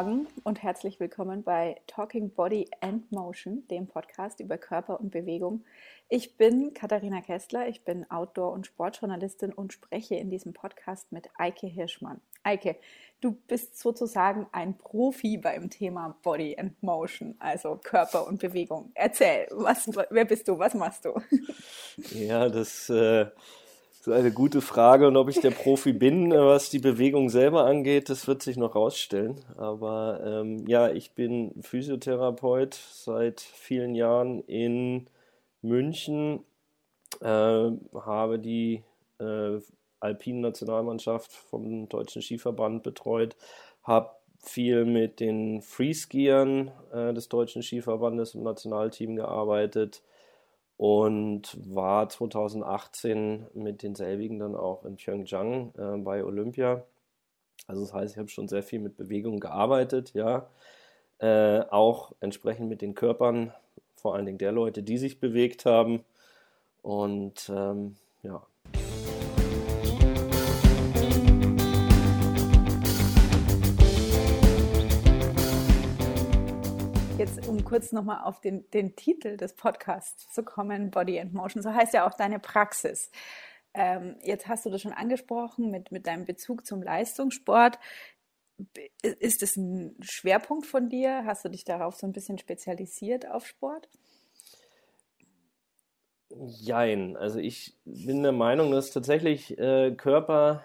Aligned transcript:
Morgen 0.00 0.28
und 0.44 0.62
herzlich 0.62 0.98
willkommen 0.98 1.42
bei 1.42 1.78
Talking 1.86 2.30
Body 2.30 2.66
and 2.80 3.12
Motion, 3.12 3.68
dem 3.68 3.86
Podcast 3.86 4.40
über 4.40 4.56
Körper 4.56 4.98
und 4.98 5.10
Bewegung. 5.10 5.62
Ich 6.08 6.38
bin 6.38 6.72
Katharina 6.72 7.20
Kessler, 7.20 7.68
ich 7.68 7.84
bin 7.84 8.10
Outdoor- 8.10 8.54
und 8.54 8.66
Sportjournalistin 8.66 9.52
und 9.52 9.74
spreche 9.74 10.14
in 10.14 10.30
diesem 10.30 10.54
Podcast 10.54 11.12
mit 11.12 11.28
Eike 11.36 11.66
Hirschmann. 11.66 12.22
Eike, 12.42 12.76
du 13.20 13.32
bist 13.46 13.78
sozusagen 13.78 14.46
ein 14.52 14.78
Profi 14.78 15.36
beim 15.36 15.68
Thema 15.68 16.16
Body 16.22 16.56
and 16.58 16.82
Motion, 16.82 17.34
also 17.38 17.78
Körper 17.82 18.26
und 18.26 18.40
Bewegung. 18.40 18.92
Erzähl, 18.94 19.48
was, 19.50 19.86
wer 20.08 20.24
bist 20.24 20.48
du, 20.48 20.58
was 20.58 20.72
machst 20.72 21.04
du? 21.04 21.12
Ja, 22.14 22.48
das 22.48 22.88
äh, 22.88 23.26
ist 24.00 24.08
eine 24.08 24.32
gute 24.32 24.62
Frage 24.62 25.06
und 25.06 25.16
ob 25.16 25.28
ich 25.28 25.40
der 25.40 25.50
Profi 25.50 25.92
bin, 25.92 26.30
was 26.30 26.70
die 26.70 26.78
Bewegung 26.78 27.28
selber 27.28 27.66
angeht, 27.66 28.08
das 28.08 28.26
wird 28.26 28.42
sich 28.42 28.56
noch 28.56 28.74
rausstellen. 28.74 29.36
Aber 29.56 30.20
ähm, 30.24 30.66
ja, 30.66 30.90
ich 30.90 31.12
bin 31.12 31.52
Physiotherapeut 31.60 32.74
seit 32.74 33.40
vielen 33.40 33.94
Jahren 33.94 34.40
in 34.44 35.06
München, 35.60 36.44
äh, 37.20 37.26
habe 37.26 38.38
die 38.38 38.82
äh, 39.18 39.58
alpinen 40.00 40.40
Nationalmannschaft 40.40 41.32
vom 41.32 41.88
Deutschen 41.90 42.22
Skiverband 42.22 42.82
betreut, 42.82 43.36
habe 43.82 44.12
viel 44.38 44.86
mit 44.86 45.20
den 45.20 45.60
Freeskiern 45.60 46.70
äh, 46.92 47.12
des 47.12 47.28
Deutschen 47.28 47.62
Skiverbandes 47.62 48.34
im 48.34 48.44
Nationalteam 48.44 49.16
gearbeitet 49.16 50.02
und 50.80 51.58
war 51.74 52.08
2018 52.08 53.48
mit 53.52 53.82
denselbigen 53.82 54.38
dann 54.38 54.56
auch 54.56 54.86
in 54.86 54.96
Pyeongchang 54.96 55.74
äh, 55.76 55.98
bei 55.98 56.24
Olympia. 56.24 56.82
Also 57.66 57.82
das 57.82 57.92
heißt, 57.92 58.14
ich 58.14 58.18
habe 58.18 58.30
schon 58.30 58.48
sehr 58.48 58.62
viel 58.62 58.78
mit 58.78 58.96
Bewegung 58.96 59.40
gearbeitet, 59.40 60.14
ja. 60.14 60.48
Äh, 61.18 61.60
auch 61.68 62.12
entsprechend 62.20 62.70
mit 62.70 62.80
den 62.80 62.94
Körpern, 62.94 63.52
vor 63.94 64.14
allen 64.14 64.24
Dingen 64.24 64.38
der 64.38 64.52
Leute, 64.52 64.82
die 64.82 64.96
sich 64.96 65.20
bewegt 65.20 65.66
haben. 65.66 66.02
Und 66.80 67.52
ähm, 67.54 67.96
ja, 68.22 68.42
jetzt, 77.20 77.46
um 77.46 77.62
kurz 77.64 77.92
nochmal 77.92 78.22
auf 78.24 78.40
den, 78.40 78.68
den 78.70 78.96
Titel 78.96 79.36
des 79.36 79.54
Podcasts 79.54 80.32
zu 80.32 80.42
kommen, 80.42 80.90
Body 80.90 81.20
and 81.20 81.34
Motion, 81.34 81.62
so 81.62 81.72
heißt 81.72 81.92
ja 81.92 82.08
auch 82.08 82.14
deine 82.14 82.38
Praxis. 82.38 83.10
Ähm, 83.74 84.16
jetzt 84.24 84.48
hast 84.48 84.64
du 84.64 84.70
das 84.70 84.80
schon 84.80 84.94
angesprochen 84.94 85.70
mit, 85.70 85.92
mit 85.92 86.06
deinem 86.06 86.24
Bezug 86.24 86.66
zum 86.66 86.82
Leistungssport. 86.82 87.78
Ist 89.02 89.42
es 89.42 89.56
ein 89.56 89.96
Schwerpunkt 90.00 90.66
von 90.66 90.88
dir? 90.88 91.24
Hast 91.26 91.44
du 91.44 91.50
dich 91.50 91.64
darauf 91.64 91.94
so 91.94 92.06
ein 92.06 92.12
bisschen 92.12 92.38
spezialisiert 92.38 93.30
auf 93.30 93.46
Sport? 93.46 93.90
Jein. 96.30 97.18
Also 97.18 97.38
ich 97.38 97.76
bin 97.84 98.22
der 98.22 98.32
Meinung, 98.32 98.70
dass 98.70 98.92
tatsächlich 98.92 99.58
äh, 99.58 99.92
Körper 99.94 100.64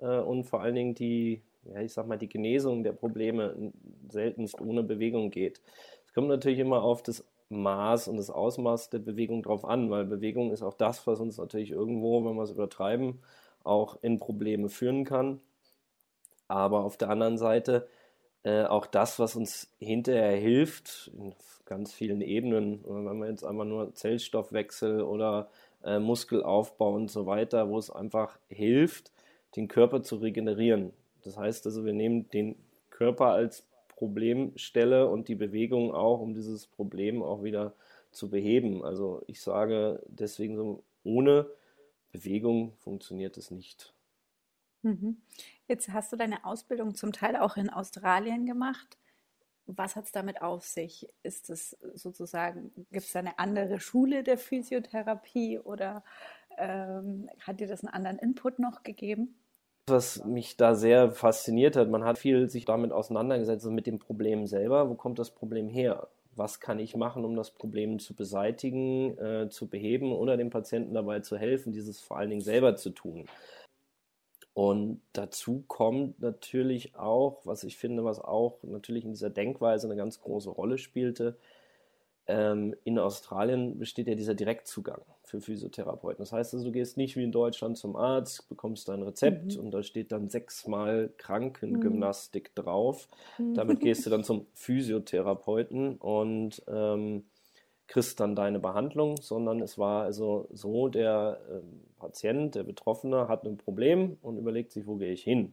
äh, 0.00 0.18
und 0.18 0.44
vor 0.44 0.60
allen 0.60 0.74
Dingen 0.74 0.94
die, 0.94 1.42
ja, 1.72 1.80
ich 1.80 1.92
sag 1.92 2.06
mal, 2.06 2.18
die 2.18 2.28
Genesung 2.28 2.82
der 2.82 2.92
Probleme 2.92 3.72
seltenst 4.08 4.60
ohne 4.60 4.82
Bewegung 4.82 5.30
geht 5.30 5.60
kommt 6.14 6.28
natürlich 6.28 6.60
immer 6.60 6.82
auf 6.82 7.02
das 7.02 7.24
Maß 7.50 8.08
und 8.08 8.16
das 8.16 8.30
Ausmaß 8.30 8.90
der 8.90 9.00
Bewegung 9.00 9.42
drauf 9.42 9.64
an, 9.64 9.90
weil 9.90 10.04
Bewegung 10.04 10.52
ist 10.52 10.62
auch 10.62 10.74
das, 10.74 11.06
was 11.06 11.20
uns 11.20 11.36
natürlich 11.36 11.72
irgendwo, 11.72 12.24
wenn 12.24 12.36
wir 12.36 12.44
es 12.44 12.52
übertreiben, 12.52 13.20
auch 13.64 13.98
in 14.02 14.18
Probleme 14.18 14.68
führen 14.68 15.04
kann. 15.04 15.40
Aber 16.48 16.84
auf 16.84 16.96
der 16.96 17.10
anderen 17.10 17.36
Seite 17.36 17.88
äh, 18.44 18.64
auch 18.64 18.86
das, 18.86 19.18
was 19.18 19.36
uns 19.36 19.74
hinterher 19.78 20.36
hilft, 20.36 21.10
in 21.16 21.34
ganz 21.64 21.92
vielen 21.92 22.20
Ebenen, 22.20 22.84
wenn 22.84 23.18
wir 23.18 23.28
jetzt 23.28 23.44
einmal 23.44 23.66
nur 23.66 23.94
Zellstoffwechsel 23.94 25.02
oder 25.02 25.48
äh, 25.82 25.98
Muskelaufbau 25.98 26.94
und 26.94 27.10
so 27.10 27.26
weiter, 27.26 27.68
wo 27.70 27.78
es 27.78 27.90
einfach 27.90 28.38
hilft, 28.48 29.12
den 29.56 29.68
Körper 29.68 30.02
zu 30.02 30.16
regenerieren. 30.16 30.92
Das 31.24 31.36
heißt 31.36 31.66
also, 31.66 31.84
wir 31.84 31.92
nehmen 31.92 32.28
den 32.30 32.56
Körper 32.90 33.28
als 33.28 33.66
Problemstelle 33.88 35.08
und 35.08 35.28
die 35.28 35.34
Bewegung 35.34 35.92
auch, 35.94 36.20
um 36.20 36.34
dieses 36.34 36.66
Problem 36.66 37.22
auch 37.22 37.42
wieder 37.42 37.74
zu 38.10 38.30
beheben. 38.30 38.84
Also 38.84 39.22
ich 39.26 39.40
sage 39.40 40.02
deswegen 40.06 40.56
so, 40.56 40.82
ohne 41.02 41.46
Bewegung 42.12 42.76
funktioniert 42.78 43.36
es 43.36 43.50
nicht. 43.50 43.92
Mhm. 44.82 45.22
Jetzt 45.66 45.88
hast 45.90 46.12
du 46.12 46.16
deine 46.16 46.44
Ausbildung 46.44 46.94
zum 46.94 47.12
Teil 47.12 47.36
auch 47.36 47.56
in 47.56 47.70
Australien 47.70 48.46
gemacht. 48.46 48.98
Was 49.66 49.96
hat 49.96 50.04
es 50.04 50.12
damit 50.12 50.42
auf 50.42 50.66
sich? 50.66 51.08
Ist 51.22 51.48
es 51.48 51.76
sozusagen, 51.94 52.70
gibt 52.90 53.06
es 53.06 53.16
eine 53.16 53.38
andere 53.38 53.80
Schule 53.80 54.22
der 54.22 54.36
Physiotherapie 54.36 55.58
oder 55.58 56.04
ähm, 56.58 57.30
hat 57.40 57.60
dir 57.60 57.66
das 57.66 57.82
einen 57.82 57.94
anderen 57.94 58.18
Input 58.18 58.58
noch 58.58 58.82
gegeben? 58.82 59.34
Was 59.86 60.24
mich 60.24 60.56
da 60.56 60.74
sehr 60.74 61.10
fasziniert 61.10 61.76
hat, 61.76 61.90
man 61.90 62.04
hat 62.04 62.18
viel 62.18 62.48
sich 62.48 62.64
damit 62.64 62.90
auseinandergesetzt, 62.90 63.66
mit 63.66 63.86
dem 63.86 63.98
Problem 63.98 64.46
selber. 64.46 64.88
Wo 64.88 64.94
kommt 64.94 65.18
das 65.18 65.30
Problem 65.30 65.68
her? 65.68 66.08
Was 66.36 66.58
kann 66.58 66.78
ich 66.78 66.96
machen, 66.96 67.24
um 67.24 67.36
das 67.36 67.50
Problem 67.50 67.98
zu 67.98 68.14
beseitigen, 68.14 69.16
äh, 69.18 69.48
zu 69.50 69.68
beheben 69.68 70.12
oder 70.12 70.36
dem 70.36 70.50
Patienten 70.50 70.94
dabei 70.94 71.20
zu 71.20 71.36
helfen, 71.36 71.72
dieses 71.72 72.00
vor 72.00 72.16
allen 72.16 72.30
Dingen 72.30 72.40
selber 72.40 72.76
zu 72.76 72.90
tun? 72.90 73.26
Und 74.54 75.02
dazu 75.12 75.64
kommt 75.66 76.20
natürlich 76.20 76.94
auch, 76.94 77.40
was 77.44 77.64
ich 77.64 77.76
finde, 77.76 78.04
was 78.04 78.20
auch 78.20 78.62
natürlich 78.62 79.04
in 79.04 79.10
dieser 79.10 79.30
Denkweise 79.30 79.86
eine 79.86 79.96
ganz 79.96 80.20
große 80.20 80.48
Rolle 80.48 80.78
spielte, 80.78 81.36
ähm, 82.26 82.74
in 82.84 82.98
Australien 82.98 83.78
besteht 83.78 84.08
ja 84.08 84.14
dieser 84.14 84.34
Direktzugang 84.34 85.02
für 85.22 85.40
Physiotherapeuten. 85.40 86.22
Das 86.22 86.32
heißt 86.32 86.54
also, 86.54 86.66
du 86.66 86.72
gehst 86.72 86.96
nicht 86.96 87.16
wie 87.16 87.24
in 87.24 87.32
Deutschland 87.32 87.76
zum 87.76 87.96
Arzt, 87.96 88.48
bekommst 88.48 88.88
dein 88.88 89.02
Rezept 89.02 89.56
mhm. 89.56 89.64
und 89.64 89.70
da 89.72 89.82
steht 89.82 90.12
dann 90.12 90.28
sechsmal 90.28 91.10
Krankengymnastik 91.18 92.52
mhm. 92.56 92.62
drauf. 92.62 93.08
Damit 93.38 93.80
gehst 93.80 94.06
du 94.06 94.10
dann 94.10 94.24
zum 94.24 94.46
Physiotherapeuten 94.54 95.96
und 95.96 96.62
ähm, 96.66 97.24
kriegst 97.86 98.20
dann 98.20 98.34
deine 98.34 98.58
Behandlung, 98.58 99.18
sondern 99.20 99.60
es 99.60 99.76
war 99.76 100.04
also 100.04 100.48
so, 100.50 100.88
der 100.88 101.40
äh, 101.50 101.60
Patient, 101.98 102.54
der 102.54 102.62
Betroffene 102.62 103.28
hat 103.28 103.44
ein 103.44 103.58
Problem 103.58 104.16
und 104.22 104.38
überlegt 104.38 104.72
sich, 104.72 104.86
wo 104.86 104.96
gehe 104.96 105.12
ich 105.12 105.22
hin. 105.22 105.52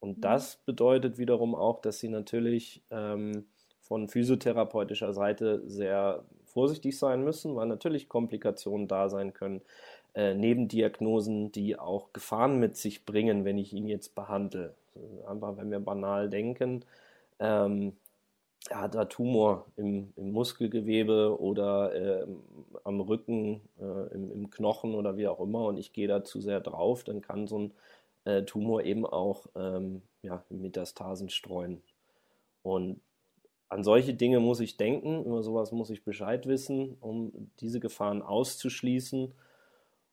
Und 0.00 0.18
mhm. 0.18 0.20
das 0.20 0.56
bedeutet 0.66 1.16
wiederum 1.16 1.54
auch, 1.54 1.80
dass 1.80 2.00
sie 2.00 2.08
natürlich 2.08 2.82
ähm, 2.90 3.46
von 3.92 4.08
physiotherapeutischer 4.08 5.12
Seite 5.12 5.62
sehr 5.68 6.24
vorsichtig 6.46 6.98
sein 6.98 7.22
müssen, 7.24 7.54
weil 7.56 7.66
natürlich 7.66 8.08
Komplikationen 8.08 8.88
da 8.88 9.10
sein 9.10 9.34
können, 9.34 9.60
äh, 10.14 10.32
Nebendiagnosen, 10.32 11.52
die 11.52 11.78
auch 11.78 12.14
Gefahren 12.14 12.58
mit 12.58 12.78
sich 12.78 13.04
bringen, 13.04 13.44
wenn 13.44 13.58
ich 13.58 13.74
ihn 13.74 13.86
jetzt 13.86 14.14
behandle. 14.14 14.74
Einfach, 15.26 15.58
wenn 15.58 15.70
wir 15.70 15.80
banal 15.80 16.30
denken, 16.30 16.86
ähm, 17.38 17.92
er 18.70 18.80
hat 18.80 18.94
da 18.94 19.04
Tumor 19.04 19.66
im, 19.76 20.14
im 20.16 20.32
Muskelgewebe 20.32 21.38
oder 21.38 21.94
äh, 21.94 22.26
am 22.84 22.98
Rücken, 23.02 23.60
äh, 23.78 24.14
im, 24.14 24.32
im, 24.32 24.50
Knochen 24.50 24.94
oder 24.94 25.18
wie 25.18 25.28
auch 25.28 25.40
immer 25.40 25.66
und 25.66 25.76
ich 25.76 25.92
gehe 25.92 26.08
da 26.08 26.24
zu 26.24 26.40
sehr 26.40 26.60
drauf, 26.60 27.04
dann 27.04 27.20
kann 27.20 27.46
so 27.46 27.58
ein 27.58 27.72
äh, 28.24 28.42
Tumor 28.44 28.84
eben 28.84 29.04
auch 29.04 29.44
ähm, 29.54 30.00
ja, 30.22 30.42
Metastasen 30.48 31.28
streuen. 31.28 31.82
Und 32.62 32.98
an 33.72 33.84
solche 33.84 34.12
Dinge 34.12 34.38
muss 34.38 34.60
ich 34.60 34.76
denken, 34.76 35.24
über 35.24 35.42
sowas 35.42 35.72
muss 35.72 35.88
ich 35.88 36.04
Bescheid 36.04 36.46
wissen, 36.46 36.98
um 37.00 37.50
diese 37.58 37.80
Gefahren 37.80 38.20
auszuschließen. 38.20 39.32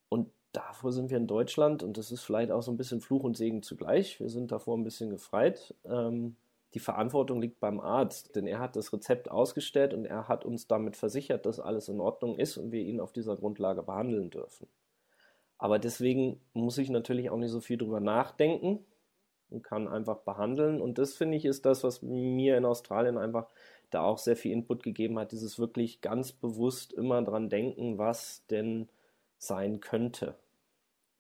Und 0.08 0.32
davor 0.54 0.94
sind 0.94 1.10
wir 1.10 1.18
in 1.18 1.28
Deutschland, 1.28 1.84
und 1.84 1.98
das 1.98 2.12
ist 2.14 2.24
vielleicht 2.24 2.52
auch 2.52 2.64
so 2.64 2.72
ein 2.72 2.78
bisschen 2.78 3.02
Fluch 3.02 3.24
und 3.24 3.36
Segen 3.36 3.62
zugleich, 3.62 4.22
wir 4.22 4.30
sind 4.30 4.54
davor 4.54 4.78
ein 4.78 4.86
bisschen 4.86 5.10
gefreit. 5.10 5.76
Ähm, 5.84 6.38
die 6.74 6.80
Verantwortung 6.80 7.42
liegt 7.42 7.60
beim 7.60 7.82
Arzt, 7.82 8.34
denn 8.38 8.48
er 8.48 8.60
hat 8.60 8.78
das 8.78 8.94
Rezept 8.94 9.30
ausgestellt 9.30 9.94
und 9.94 10.06
er 10.06 10.30
hat 10.30 10.46
uns 10.46 10.68
damit 10.68 10.96
versichert, 10.96 11.46
dass 11.46 11.60
alles 11.60 11.90
in 11.90 12.00
Ordnung 12.00 12.38
ist 12.38 12.56
und 12.56 12.72
wir 12.72 12.82
ihn 12.82 13.02
auf 13.02 13.12
dieser 13.12 13.36
Grundlage 13.36 13.84
behandeln 13.84 14.30
dürfen. 14.30 14.68
Aber 15.58 15.80
deswegen 15.80 16.40
muss 16.54 16.78
ich 16.78 16.90
natürlich 16.90 17.30
auch 17.30 17.38
nicht 17.38 17.52
so 17.52 17.60
viel 17.60 17.78
drüber 17.78 18.00
nachdenken, 18.00 18.86
und 19.50 19.64
kann 19.64 19.88
einfach 19.88 20.20
behandeln. 20.20 20.82
Und 20.82 20.98
das 20.98 21.14
finde 21.14 21.38
ich 21.38 21.46
ist 21.46 21.66
das, 21.66 21.84
was 21.84 22.02
mir 22.02 22.58
in 22.58 22.66
Australien 22.66 23.18
einfach 23.18 23.48
da 23.90 24.04
auch 24.04 24.18
sehr 24.18 24.36
viel 24.36 24.52
Input 24.52 24.84
gegeben 24.84 25.18
hat, 25.18 25.32
dieses 25.32 25.60
wirklich 25.60 26.02
ganz 26.02 26.32
bewusst 26.32 26.94
immer 26.94 27.22
dran 27.24 27.50
denken, 27.50 27.98
was 27.98 28.46
denn 28.48 28.88
sein 29.38 29.80
könnte 29.80 30.36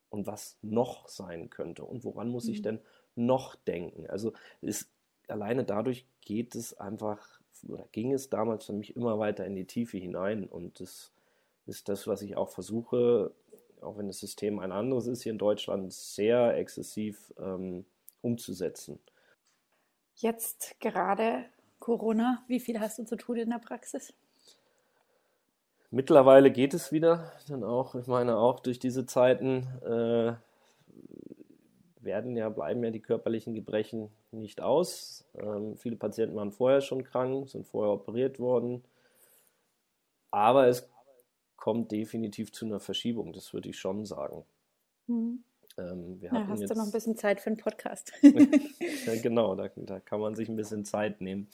und 0.09 0.27
was 0.27 0.57
noch 0.61 1.07
sein 1.07 1.49
könnte 1.49 1.83
und 1.83 2.03
woran 2.03 2.29
muss 2.29 2.47
ich 2.47 2.59
mhm. 2.59 2.63
denn 2.63 2.79
noch 3.15 3.55
denken. 3.55 4.07
Also 4.07 4.33
ist, 4.61 4.89
alleine 5.27 5.63
dadurch 5.63 6.05
geht 6.21 6.55
es 6.55 6.77
einfach 6.77 7.39
oder 7.67 7.87
ging 7.91 8.13
es 8.13 8.29
damals 8.29 8.65
für 8.65 8.73
mich 8.73 8.95
immer 8.95 9.19
weiter 9.19 9.45
in 9.45 9.55
die 9.55 9.65
Tiefe 9.65 9.97
hinein 9.97 10.45
und 10.45 10.79
das 10.79 11.11
ist 11.65 11.89
das, 11.89 12.07
was 12.07 12.21
ich 12.21 12.35
auch 12.35 12.49
versuche, 12.49 13.31
auch 13.81 13.97
wenn 13.97 14.07
das 14.07 14.19
System 14.19 14.59
ein 14.59 14.71
anderes 14.71 15.07
ist 15.07 15.23
hier 15.23 15.31
in 15.31 15.37
Deutschland, 15.37 15.93
sehr 15.93 16.57
exzessiv 16.57 17.33
ähm, 17.37 17.85
umzusetzen. 18.21 18.99
Jetzt 20.15 20.79
gerade 20.79 21.45
Corona, 21.79 22.43
wie 22.47 22.59
viel 22.59 22.79
hast 22.79 22.99
du 22.99 23.05
zu 23.05 23.15
tun 23.15 23.37
in 23.37 23.49
der 23.49 23.59
Praxis? 23.59 24.13
Mittlerweile 25.91 26.51
geht 26.51 26.73
es 26.73 26.91
wieder, 26.91 27.31
dann 27.47 27.63
auch, 27.63 27.95
ich 27.95 28.05
meine, 28.05 28.37
auch 28.37 28.59
durch 28.59 28.77
diese 28.77 29.05
Zeiten 29.05 29.67
äh, 29.83 30.33
werden 32.01 32.37
ja, 32.37 32.49
bleiben 32.49 32.83
ja 32.83 32.91
die 32.91 33.01
körperlichen 33.01 33.55
Gebrechen 33.55 34.09
nicht 34.31 34.61
aus. 34.61 35.25
Ähm, 35.35 35.77
viele 35.77 35.95
Patienten 35.95 36.35
waren 36.35 36.51
vorher 36.51 36.81
schon 36.81 37.03
krank, 37.03 37.49
sind 37.49 37.65
vorher 37.65 37.93
operiert 37.93 38.39
worden. 38.39 38.83
Aber 40.31 40.67
es 40.67 40.87
kommt 41.55 41.91
definitiv 41.91 42.51
zu 42.51 42.65
einer 42.65 42.79
Verschiebung, 42.79 43.33
das 43.33 43.53
würde 43.53 43.69
ich 43.69 43.79
schon 43.79 44.05
sagen. 44.05 44.45
Mhm. 45.07 45.43
Ähm, 45.79 46.21
wir 46.21 46.29
Na, 46.31 46.47
hast 46.47 46.59
jetzt... 46.59 46.69
du 46.69 46.75
noch 46.75 46.85
ein 46.85 46.91
bisschen 46.91 47.15
Zeit 47.15 47.39
für 47.39 47.47
einen 47.47 47.57
Podcast? 47.57 48.11
ja, 48.21 49.21
genau, 49.21 49.55
da, 49.55 49.69
da, 49.75 49.99
kann 49.99 50.19
man 50.19 50.35
sich 50.35 50.49
ein 50.49 50.55
bisschen 50.55 50.85
Zeit 50.85 51.21
nehmen. 51.21 51.47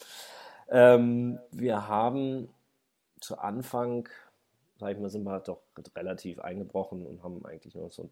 Ähm, 0.68 1.38
wir 1.52 1.88
haben 1.88 2.48
zu 3.20 3.38
Anfang, 3.38 4.08
sag 4.78 4.92
ich 4.92 4.98
mal, 4.98 5.10
sind 5.10 5.24
wir 5.24 5.40
doch 5.40 5.62
relativ 5.94 6.40
eingebrochen 6.40 7.06
und 7.06 7.22
haben 7.22 7.44
eigentlich 7.44 7.74
nur 7.74 7.90
so 7.90 8.10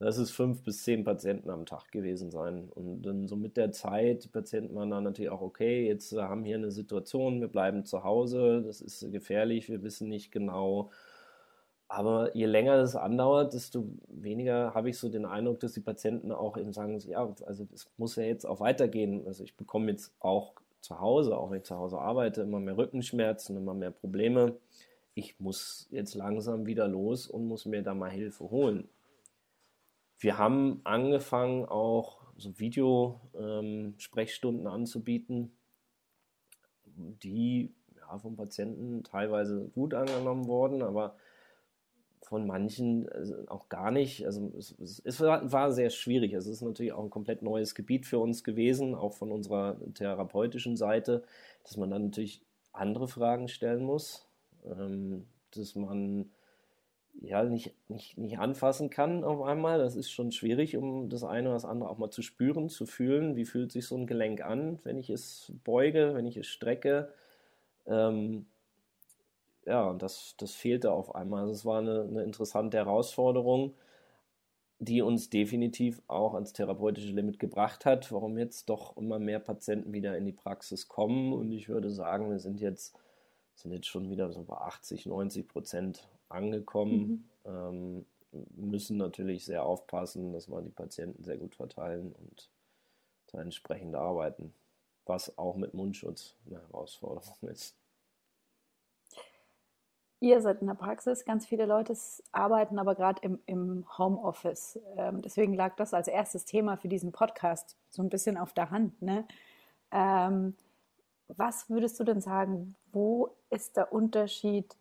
Lass 0.00 0.16
es 0.16 0.30
fünf 0.30 0.62
bis 0.62 0.84
zehn 0.84 1.02
Patienten 1.02 1.50
am 1.50 1.66
Tag 1.66 1.90
gewesen 1.90 2.30
sein. 2.30 2.68
Und 2.72 3.02
dann 3.02 3.26
so 3.26 3.34
mit 3.34 3.56
der 3.56 3.72
Zeit, 3.72 4.22
die 4.24 4.28
Patienten 4.28 4.76
waren 4.76 4.90
dann 4.90 5.02
natürlich 5.02 5.30
auch, 5.30 5.40
okay, 5.40 5.88
jetzt 5.88 6.12
äh, 6.12 6.22
haben 6.22 6.44
wir 6.44 6.48
hier 6.48 6.56
eine 6.56 6.70
Situation, 6.70 7.40
wir 7.40 7.48
bleiben 7.48 7.84
zu 7.84 8.04
Hause, 8.04 8.62
das 8.64 8.80
ist 8.80 9.10
gefährlich, 9.10 9.68
wir 9.68 9.82
wissen 9.82 10.08
nicht 10.08 10.30
genau. 10.30 10.92
Aber 11.88 12.36
je 12.36 12.44
länger 12.44 12.76
das 12.76 12.94
andauert, 12.96 13.54
desto 13.54 13.88
weniger 14.08 14.74
habe 14.74 14.90
ich 14.90 14.98
so 14.98 15.08
den 15.08 15.24
Eindruck, 15.24 15.60
dass 15.60 15.72
die 15.72 15.80
Patienten 15.80 16.32
auch 16.32 16.58
eben 16.58 16.74
sagen, 16.74 16.98
ja, 17.00 17.34
also 17.46 17.66
es 17.72 17.90
muss 17.96 18.16
ja 18.16 18.24
jetzt 18.24 18.44
auch 18.44 18.60
weitergehen. 18.60 19.26
Also 19.26 19.42
ich 19.42 19.56
bekomme 19.56 19.90
jetzt 19.90 20.12
auch 20.20 20.52
zu 20.80 21.00
Hause, 21.00 21.38
auch 21.38 21.50
wenn 21.50 21.58
ich 21.58 21.64
zu 21.64 21.76
Hause 21.76 21.98
arbeite, 21.98 22.42
immer 22.42 22.60
mehr 22.60 22.76
Rückenschmerzen, 22.76 23.56
immer 23.56 23.72
mehr 23.72 23.90
Probleme. 23.90 24.58
Ich 25.14 25.40
muss 25.40 25.88
jetzt 25.90 26.14
langsam 26.14 26.66
wieder 26.66 26.86
los 26.86 27.26
und 27.26 27.48
muss 27.48 27.64
mir 27.64 27.82
da 27.82 27.94
mal 27.94 28.10
Hilfe 28.10 28.50
holen. 28.50 28.86
Wir 30.18 30.36
haben 30.36 30.82
angefangen, 30.84 31.64
auch 31.64 32.18
so 32.36 32.58
Videosprechstunden 32.58 34.66
ähm, 34.66 34.72
anzubieten, 34.72 35.52
die 36.84 37.72
ja, 37.96 38.18
vom 38.18 38.36
Patienten 38.36 39.04
teilweise 39.04 39.70
gut 39.74 39.94
angenommen 39.94 40.46
wurden, 40.46 40.82
aber 40.82 41.16
von 42.28 42.46
manchen 42.46 43.08
also 43.08 43.34
auch 43.46 43.70
gar 43.70 43.90
nicht. 43.90 44.26
Also 44.26 44.52
es, 44.58 45.00
es, 45.02 45.20
war 45.20 45.72
sehr 45.72 45.88
schwierig. 45.88 46.34
Es 46.34 46.46
ist 46.46 46.60
natürlich 46.60 46.92
auch 46.92 47.02
ein 47.02 47.08
komplett 47.08 47.40
neues 47.40 47.74
Gebiet 47.74 48.04
für 48.04 48.18
uns 48.18 48.44
gewesen, 48.44 48.94
auch 48.94 49.14
von 49.14 49.32
unserer 49.32 49.78
therapeutischen 49.94 50.76
Seite, 50.76 51.22
dass 51.62 51.78
man 51.78 51.88
dann 51.88 52.04
natürlich 52.04 52.42
andere 52.74 53.08
Fragen 53.08 53.48
stellen 53.48 53.82
muss, 53.82 54.28
ähm, 54.66 55.24
dass 55.52 55.74
man 55.74 56.30
ja, 57.22 57.42
nicht, 57.44 57.74
nicht, 57.88 58.18
nicht 58.18 58.38
anfassen 58.38 58.90
kann 58.90 59.24
auf 59.24 59.40
einmal. 59.40 59.78
Das 59.78 59.96
ist 59.96 60.10
schon 60.10 60.30
schwierig, 60.30 60.76
um 60.76 61.08
das 61.08 61.24
eine 61.24 61.48
oder 61.48 61.56
das 61.56 61.64
andere 61.64 61.88
auch 61.88 61.96
mal 61.96 62.10
zu 62.10 62.20
spüren, 62.20 62.68
zu 62.68 62.84
fühlen. 62.84 63.36
Wie 63.36 63.46
fühlt 63.46 63.72
sich 63.72 63.86
so 63.86 63.96
ein 63.96 64.06
Gelenk 64.06 64.42
an, 64.42 64.80
wenn 64.84 64.98
ich 64.98 65.08
es 65.08 65.50
beuge, 65.64 66.12
wenn 66.14 66.26
ich 66.26 66.36
es 66.36 66.46
strecke? 66.46 67.10
Ähm, 67.86 68.44
ja, 69.68 69.92
das, 69.92 70.34
das 70.38 70.52
fehlte 70.52 70.90
auf 70.92 71.14
einmal. 71.14 71.42
Also 71.42 71.52
es 71.52 71.64
war 71.64 71.78
eine, 71.78 72.02
eine 72.02 72.22
interessante 72.22 72.78
Herausforderung, 72.78 73.74
die 74.78 75.02
uns 75.02 75.28
definitiv 75.28 76.00
auch 76.06 76.34
ans 76.34 76.52
therapeutische 76.52 77.12
Limit 77.12 77.38
gebracht 77.38 77.84
hat, 77.84 78.10
warum 78.10 78.38
jetzt 78.38 78.68
doch 78.68 78.96
immer 78.96 79.18
mehr 79.18 79.40
Patienten 79.40 79.92
wieder 79.92 80.16
in 80.16 80.24
die 80.24 80.32
Praxis 80.32 80.88
kommen. 80.88 81.32
Und 81.32 81.52
ich 81.52 81.68
würde 81.68 81.90
sagen, 81.90 82.30
wir 82.30 82.38
sind 82.38 82.60
jetzt, 82.60 82.96
sind 83.54 83.72
jetzt 83.72 83.88
schon 83.88 84.08
wieder 84.08 84.32
so 84.32 84.42
bei 84.44 84.56
80, 84.56 85.06
90 85.06 85.48
Prozent 85.48 86.08
angekommen. 86.28 87.28
Mhm. 87.44 87.52
Ähm, 87.52 88.06
müssen 88.56 88.96
natürlich 88.96 89.44
sehr 89.44 89.64
aufpassen, 89.64 90.32
dass 90.32 90.48
wir 90.48 90.62
die 90.62 90.70
Patienten 90.70 91.24
sehr 91.24 91.38
gut 91.38 91.54
verteilen 91.54 92.12
und 92.12 92.50
da 93.32 93.40
entsprechend 93.40 93.94
arbeiten, 93.94 94.54
was 95.06 95.36
auch 95.36 95.56
mit 95.56 95.74
Mundschutz 95.74 96.36
eine 96.46 96.60
Herausforderung 96.60 97.36
ist. 97.50 97.74
Ihr 100.20 100.40
seid 100.40 100.60
in 100.60 100.66
der 100.66 100.74
Praxis, 100.74 101.24
ganz 101.24 101.46
viele 101.46 101.64
Leute 101.66 101.96
arbeiten 102.32 102.78
aber 102.78 102.94
gerade 102.94 103.20
im, 103.22 103.38
im 103.46 103.84
Homeoffice. 103.96 104.80
Ähm, 104.96 105.22
deswegen 105.22 105.54
lag 105.54 105.76
das 105.76 105.94
als 105.94 106.08
erstes 106.08 106.44
Thema 106.44 106.76
für 106.76 106.88
diesen 106.88 107.12
Podcast 107.12 107.76
so 107.90 108.02
ein 108.02 108.08
bisschen 108.08 108.36
auf 108.36 108.52
der 108.52 108.70
Hand. 108.70 109.00
Ne? 109.00 109.26
Ähm, 109.92 110.56
was 111.28 111.70
würdest 111.70 112.00
du 112.00 112.04
denn 112.04 112.20
sagen, 112.20 112.74
wo 112.92 113.30
ist 113.50 113.76
der 113.76 113.92
Unterschied 113.92 114.76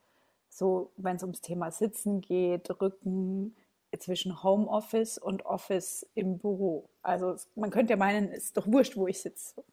so 0.57 0.91
wenn 0.97 1.17
es 1.17 1.23
ums 1.23 1.41
Thema 1.41 1.71
Sitzen 1.71 2.21
geht, 2.21 2.69
Rücken, 2.81 3.55
zwischen 3.99 4.43
Homeoffice 4.43 5.17
und 5.17 5.45
Office 5.45 6.05
im 6.13 6.37
Büro. 6.37 6.89
Also 7.01 7.35
man 7.55 7.71
könnte 7.71 7.93
ja 7.93 7.97
meinen, 7.97 8.29
es 8.29 8.45
ist 8.45 8.57
doch 8.57 8.67
wurscht, 8.67 8.95
wo 8.95 9.07
ich 9.07 9.19
sitze. 9.19 9.63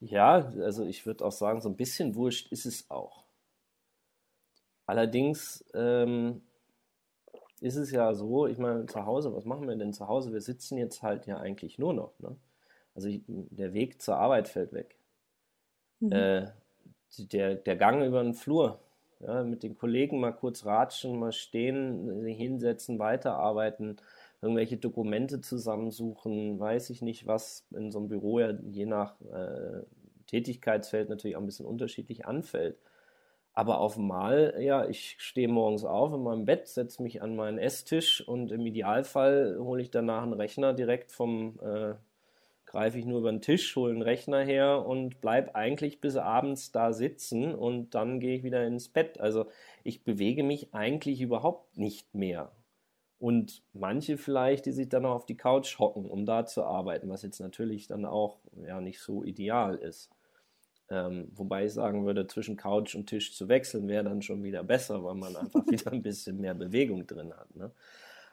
Ja, 0.00 0.52
also 0.60 0.84
ich 0.84 1.06
würde 1.06 1.24
auch 1.24 1.32
sagen, 1.32 1.60
so 1.60 1.68
ein 1.68 1.76
bisschen 1.76 2.16
wurscht 2.16 2.50
ist 2.50 2.66
es 2.66 2.90
auch. 2.90 3.24
Allerdings 4.88 5.62
ähm, 5.74 6.40
ist 7.60 7.76
es 7.76 7.90
ja 7.90 8.14
so, 8.14 8.46
ich 8.46 8.56
meine, 8.56 8.86
zu 8.86 9.04
Hause, 9.04 9.34
was 9.34 9.44
machen 9.44 9.68
wir 9.68 9.76
denn 9.76 9.92
zu 9.92 10.08
Hause? 10.08 10.32
Wir 10.32 10.40
sitzen 10.40 10.78
jetzt 10.78 11.02
halt 11.02 11.26
ja 11.26 11.36
eigentlich 11.36 11.78
nur 11.78 11.92
noch. 11.92 12.18
Ne? 12.20 12.34
Also 12.94 13.08
ich, 13.08 13.20
der 13.26 13.74
Weg 13.74 14.00
zur 14.00 14.16
Arbeit 14.16 14.48
fällt 14.48 14.72
weg. 14.72 14.96
Mhm. 16.00 16.12
Äh, 16.12 16.46
der, 17.18 17.56
der 17.56 17.76
Gang 17.76 18.02
über 18.02 18.22
den 18.22 18.32
Flur 18.32 18.80
ja, 19.20 19.44
mit 19.44 19.62
den 19.62 19.76
Kollegen 19.76 20.20
mal 20.20 20.32
kurz 20.32 20.64
ratschen, 20.64 21.18
mal 21.18 21.32
stehen, 21.32 22.24
hinsetzen, 22.24 22.98
weiterarbeiten, 22.98 24.00
irgendwelche 24.40 24.78
Dokumente 24.78 25.42
zusammensuchen, 25.42 26.58
weiß 26.58 26.88
ich 26.88 27.02
nicht, 27.02 27.26
was 27.26 27.66
in 27.76 27.90
so 27.90 27.98
einem 27.98 28.08
Büro 28.08 28.40
ja 28.40 28.52
je 28.70 28.86
nach 28.86 29.20
äh, 29.20 29.82
Tätigkeitsfeld 30.28 31.10
natürlich 31.10 31.36
auch 31.36 31.42
ein 31.42 31.46
bisschen 31.46 31.66
unterschiedlich 31.66 32.24
anfällt. 32.24 32.78
Aber 33.58 33.80
auf 33.80 33.96
Mal, 33.96 34.54
ja, 34.60 34.86
ich 34.86 35.16
stehe 35.18 35.48
morgens 35.48 35.84
auf 35.84 36.12
in 36.12 36.22
meinem 36.22 36.44
Bett, 36.44 36.68
setze 36.68 37.02
mich 37.02 37.22
an 37.22 37.34
meinen 37.34 37.58
Esstisch 37.58 38.20
und 38.20 38.52
im 38.52 38.64
Idealfall 38.64 39.58
hole 39.58 39.82
ich 39.82 39.90
danach 39.90 40.22
einen 40.22 40.32
Rechner 40.32 40.74
direkt 40.74 41.10
vom 41.10 41.58
äh, 41.60 41.94
greife 42.66 43.00
ich 43.00 43.04
nur 43.04 43.18
über 43.18 43.32
den 43.32 43.40
Tisch, 43.40 43.74
hole 43.74 43.92
einen 43.92 44.02
Rechner 44.02 44.44
her 44.44 44.86
und 44.86 45.20
bleibe 45.20 45.56
eigentlich 45.56 46.00
bis 46.00 46.14
abends 46.14 46.70
da 46.70 46.92
sitzen 46.92 47.52
und 47.52 47.96
dann 47.96 48.20
gehe 48.20 48.36
ich 48.36 48.44
wieder 48.44 48.64
ins 48.64 48.90
Bett. 48.90 49.18
Also 49.18 49.46
ich 49.82 50.04
bewege 50.04 50.44
mich 50.44 50.72
eigentlich 50.72 51.20
überhaupt 51.20 51.76
nicht 51.76 52.14
mehr. 52.14 52.52
Und 53.18 53.64
manche 53.72 54.18
vielleicht, 54.18 54.66
die 54.66 54.72
sich 54.72 54.88
dann 54.88 55.02
noch 55.02 55.16
auf 55.16 55.26
die 55.26 55.36
Couch 55.36 55.80
hocken, 55.80 56.08
um 56.08 56.26
da 56.26 56.46
zu 56.46 56.62
arbeiten, 56.62 57.08
was 57.08 57.22
jetzt 57.22 57.40
natürlich 57.40 57.88
dann 57.88 58.04
auch 58.04 58.38
ja 58.54 58.80
nicht 58.80 59.00
so 59.00 59.24
ideal 59.24 59.74
ist. 59.74 60.12
Ähm, 60.90 61.30
wobei 61.34 61.66
ich 61.66 61.72
sagen 61.74 62.06
würde, 62.06 62.26
zwischen 62.26 62.56
Couch 62.56 62.94
und 62.94 63.06
Tisch 63.06 63.34
zu 63.34 63.48
wechseln 63.48 63.88
wäre 63.88 64.04
dann 64.04 64.22
schon 64.22 64.42
wieder 64.42 64.62
besser, 64.64 65.04
weil 65.04 65.14
man 65.14 65.36
einfach 65.36 65.66
wieder 65.66 65.92
ein 65.92 66.02
bisschen 66.02 66.40
mehr 66.40 66.54
Bewegung 66.54 67.06
drin 67.06 67.32
hat. 67.36 67.54
Ne? 67.54 67.70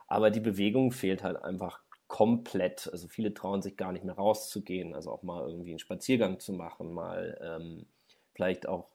Aber 0.08 0.30
die 0.30 0.40
Bewegung 0.40 0.92
fehlt 0.92 1.22
halt 1.22 1.36
einfach 1.42 1.80
komplett. 2.08 2.88
Also 2.92 3.08
viele 3.08 3.34
trauen 3.34 3.62
sich 3.62 3.76
gar 3.76 3.92
nicht 3.92 4.04
mehr 4.04 4.14
rauszugehen, 4.14 4.94
also 4.94 5.10
auch 5.10 5.22
mal 5.22 5.46
irgendwie 5.48 5.70
einen 5.70 5.78
Spaziergang 5.78 6.38
zu 6.40 6.52
machen, 6.52 6.92
mal 6.92 7.38
ähm, 7.42 7.86
vielleicht 8.32 8.68
auch 8.68 8.88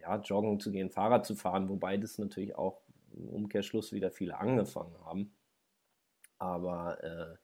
ja, 0.00 0.16
joggen 0.16 0.60
zu 0.60 0.72
gehen, 0.72 0.90
Fahrrad 0.90 1.24
zu 1.24 1.36
fahren, 1.36 1.68
wobei 1.68 1.96
das 1.96 2.18
natürlich 2.18 2.56
auch 2.56 2.80
im 3.14 3.28
Umkehrschluss 3.28 3.92
wieder 3.92 4.10
viele 4.10 4.38
angefangen 4.38 4.96
haben. 5.04 5.32
Aber 6.38 7.02
äh, 7.04 7.36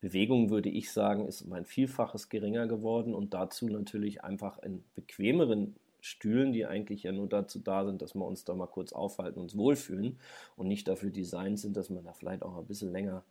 Bewegung, 0.00 0.50
würde 0.50 0.68
ich 0.68 0.92
sagen, 0.92 1.26
ist 1.26 1.42
um 1.42 1.52
ein 1.52 1.66
Vielfaches 1.66 2.28
geringer 2.28 2.66
geworden 2.66 3.14
und 3.14 3.34
dazu 3.34 3.68
natürlich 3.68 4.24
einfach 4.24 4.58
in 4.62 4.82
bequemeren 4.94 5.76
Stühlen, 6.00 6.52
die 6.52 6.64
eigentlich 6.64 7.02
ja 7.02 7.12
nur 7.12 7.28
dazu 7.28 7.58
da 7.58 7.84
sind, 7.84 8.00
dass 8.00 8.14
wir 8.14 8.24
uns 8.24 8.44
da 8.44 8.54
mal 8.54 8.66
kurz 8.66 8.92
aufhalten, 8.92 9.40
uns 9.40 9.56
wohlfühlen 9.56 10.18
und 10.56 10.68
nicht 10.68 10.88
dafür 10.88 11.10
designt 11.10 11.58
sind, 11.58 11.76
dass 11.76 11.90
man 11.90 12.04
da 12.04 12.12
vielleicht 12.12 12.42
auch 12.42 12.56
ein 12.56 12.66
bisschen 12.66 12.92
länger 12.92 13.22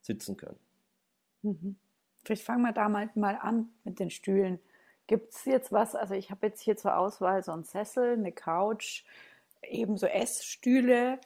sitzen 0.00 0.36
können. 0.36 0.58
Mhm. 1.42 1.76
Vielleicht 2.24 2.42
fangen 2.42 2.62
wir 2.62 2.72
da 2.72 2.88
mal, 2.88 3.08
mal 3.14 3.36
an 3.36 3.68
mit 3.84 4.00
den 4.00 4.10
Stühlen. 4.10 4.58
Gibt 5.06 5.34
es 5.34 5.44
jetzt 5.44 5.72
was? 5.72 5.94
Also 5.94 6.14
ich 6.14 6.30
habe 6.30 6.46
jetzt 6.46 6.60
hier 6.60 6.76
zur 6.76 6.96
Auswahl 6.98 7.42
so 7.42 7.52
einen 7.52 7.64
Sessel, 7.64 8.14
eine 8.14 8.32
Couch, 8.32 9.04
ebenso 9.62 10.06
Essstühle. 10.06 11.20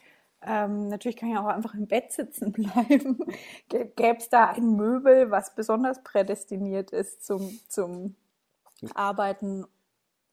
Ähm, 0.45 0.89
natürlich 0.89 1.17
kann 1.17 1.31
ich 1.31 1.39
auch 1.39 1.47
einfach 1.47 1.75
im 1.75 1.87
Bett 1.87 2.13
sitzen 2.13 2.53
bleiben. 2.53 3.19
Gäbe 3.69 4.17
es 4.19 4.29
da 4.29 4.51
ein 4.51 4.77
Möbel, 4.77 5.31
was 5.31 5.55
besonders 5.55 6.03
prädestiniert 6.03 6.91
ist 6.91 7.25
zum, 7.25 7.61
zum 7.69 8.17
Arbeiten? 8.95 9.65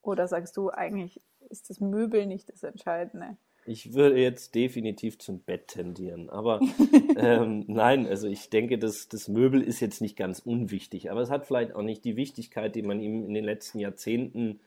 Oder 0.01 0.27
sagst 0.27 0.57
du, 0.57 0.69
eigentlich 0.69 1.21
ist 1.49 1.69
das 1.69 1.79
Möbel 1.79 2.25
nicht 2.25 2.49
das 2.49 2.63
Entscheidende? 2.63 3.37
Ich 3.65 3.93
würde 3.93 4.19
jetzt 4.19 4.55
definitiv 4.55 5.19
zum 5.19 5.41
Bett 5.41 5.67
tendieren. 5.67 6.29
Aber 6.29 6.59
ähm, 7.17 7.65
nein, 7.67 8.07
also 8.07 8.27
ich 8.27 8.49
denke, 8.49 8.79
das, 8.79 9.09
das 9.09 9.27
Möbel 9.27 9.61
ist 9.61 9.79
jetzt 9.79 10.01
nicht 10.01 10.15
ganz 10.15 10.39
unwichtig. 10.39 11.11
Aber 11.11 11.21
es 11.21 11.29
hat 11.29 11.45
vielleicht 11.45 11.75
auch 11.75 11.83
nicht 11.83 12.03
die 12.03 12.15
Wichtigkeit, 12.15 12.75
die 12.75 12.81
man 12.81 12.99
ihm 12.99 13.25
in 13.25 13.33
den 13.33 13.43
letzten 13.43 13.79
Jahrzehnten 13.79 14.59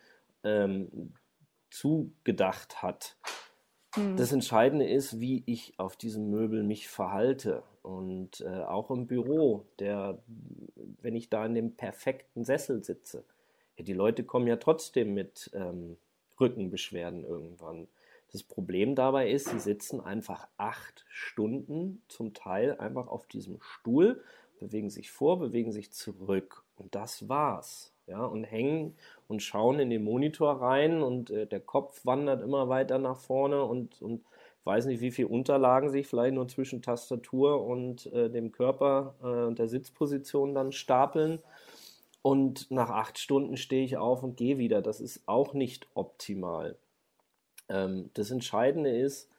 ähm, 0.45 1.15
zugedacht 1.71 2.83
hat. 2.83 3.17
Hm. 3.95 4.17
Das 4.17 4.33
Entscheidende 4.33 4.89
ist, 4.89 5.21
wie 5.21 5.43
ich 5.47 5.75
auf 5.79 5.97
diesem 5.97 6.31
Möbel 6.31 6.63
mich 6.63 6.89
verhalte. 6.89 7.63
Und 7.83 8.41
äh, 8.43 8.63
auch 8.63 8.91
im 8.91 9.07
Büro, 9.07 9.67
der, 9.79 10.19
wenn 11.01 11.17
ich 11.17 11.29
da 11.29 11.45
in 11.45 11.55
dem 11.55 11.75
perfekten 11.75 12.45
Sessel 12.45 12.85
sitze. 12.85 13.25
Ja, 13.77 13.85
die 13.85 13.93
Leute 13.93 14.25
kommen 14.25 14.47
ja 14.47 14.57
trotzdem 14.57 15.15
mit 15.15 15.51
ähm, 15.55 15.97
Rückenbeschwerden 16.41 17.25
irgendwann. 17.25 17.89
Das 18.33 18.43
Problem 18.43 18.95
dabei 18.95 19.31
ist, 19.31 19.49
sie 19.49 19.59
sitzen 19.59 20.01
einfach 20.01 20.49
acht 20.57 21.05
Stunden 21.09 22.03
zum 22.09 22.33
Teil 22.33 22.79
einfach 22.79 23.09
auf 23.09 23.27
diesem 23.27 23.61
Stuhl, 23.61 24.23
bewegen 24.59 24.89
sich 24.89 25.11
vor, 25.11 25.39
bewegen 25.39 25.73
sich 25.73 25.93
zurück 25.93 26.65
und 26.77 26.95
das 26.95 27.29
war's. 27.29 27.92
Ja, 28.13 28.27
und 28.27 28.45
hängen 28.45 28.95
und 29.27 29.43
schauen 29.43 29.79
in 29.81 29.89
den 29.89 30.05
Monitor 30.05 30.61
rein 30.61 31.03
und 31.03 31.31
äh, 31.31 31.47
der 31.47 31.61
Kopf 31.61 32.05
wandert 32.05 32.43
immer 32.43 32.69
weiter 32.69 32.99
nach 32.99 33.17
vorne 33.17 33.65
und, 33.65 34.03
und 34.03 34.23
weiß 34.65 34.85
nicht, 34.85 35.01
wie 35.01 35.11
viele 35.11 35.29
Unterlagen 35.29 35.89
sich 35.89 36.07
vielleicht 36.07 36.35
nur 36.35 36.47
zwischen 36.47 36.83
Tastatur 36.83 37.65
und 37.65 38.13
äh, 38.13 38.29
dem 38.29 38.53
Körper 38.53 39.15
äh, 39.23 39.47
und 39.47 39.59
der 39.59 39.69
Sitzposition 39.69 40.55
dann 40.55 40.73
stapeln. 40.73 41.39
Und 42.21 42.71
nach 42.71 42.91
acht 42.91 43.19
Stunden 43.19 43.57
stehe 43.57 43.85
ich 43.85 43.97
auf 43.97 44.23
und 44.23 44.37
gehe 44.37 44.59
wieder. 44.59 44.83
Das 44.83 45.01
ist 45.01 45.23
auch 45.27 45.55
nicht 45.55 45.89
optimal. 45.95 46.77
Ähm, 47.71 48.11
das 48.13 48.31
Entscheidende 48.31 48.91
ist, 48.91 49.31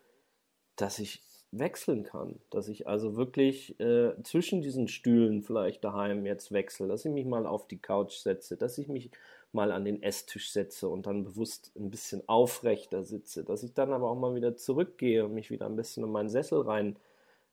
dass 0.78 0.98
ich 0.98 1.22
wechseln 1.60 2.04
kann, 2.04 2.40
dass 2.50 2.68
ich 2.68 2.88
also 2.88 3.16
wirklich 3.16 3.80
äh, 3.80 4.12
zwischen 4.24 4.62
diesen 4.62 4.88
Stühlen 4.88 5.44
vielleicht 5.44 5.84
daheim 5.84 6.26
jetzt 6.26 6.52
wechsle, 6.52 6.88
dass 6.88 7.06
ich 7.06 7.12
mich 7.12 7.26
mal 7.26 7.46
auf 7.46 7.68
die 7.68 7.78
Couch 7.78 8.14
setze, 8.14 8.58
dass 8.58 8.78
ich 8.78 8.88
mich 8.88 9.12
mal 9.52 9.72
an 9.72 9.86
den 9.86 10.02
Esstisch 10.02 10.52
setze 10.52 10.90
und 10.90 11.06
dann 11.06 11.24
bewusst 11.24 11.72
ein 11.76 11.92
bisschen 11.92 12.28
aufrechter 12.28 13.04
sitze, 13.04 13.44
dass 13.44 13.62
ich 13.62 13.74
dann 13.74 13.94
aber 13.94 14.10
auch 14.10 14.18
mal 14.18 14.34
wieder 14.34 14.56
zurückgehe 14.56 15.26
und 15.26 15.36
mich 15.36 15.52
wieder 15.52 15.68
ein 15.68 15.76
bisschen 15.76 16.04
in 16.04 16.12
meinen 16.12 16.30
Sessel 16.30 16.62
rein 16.62 16.98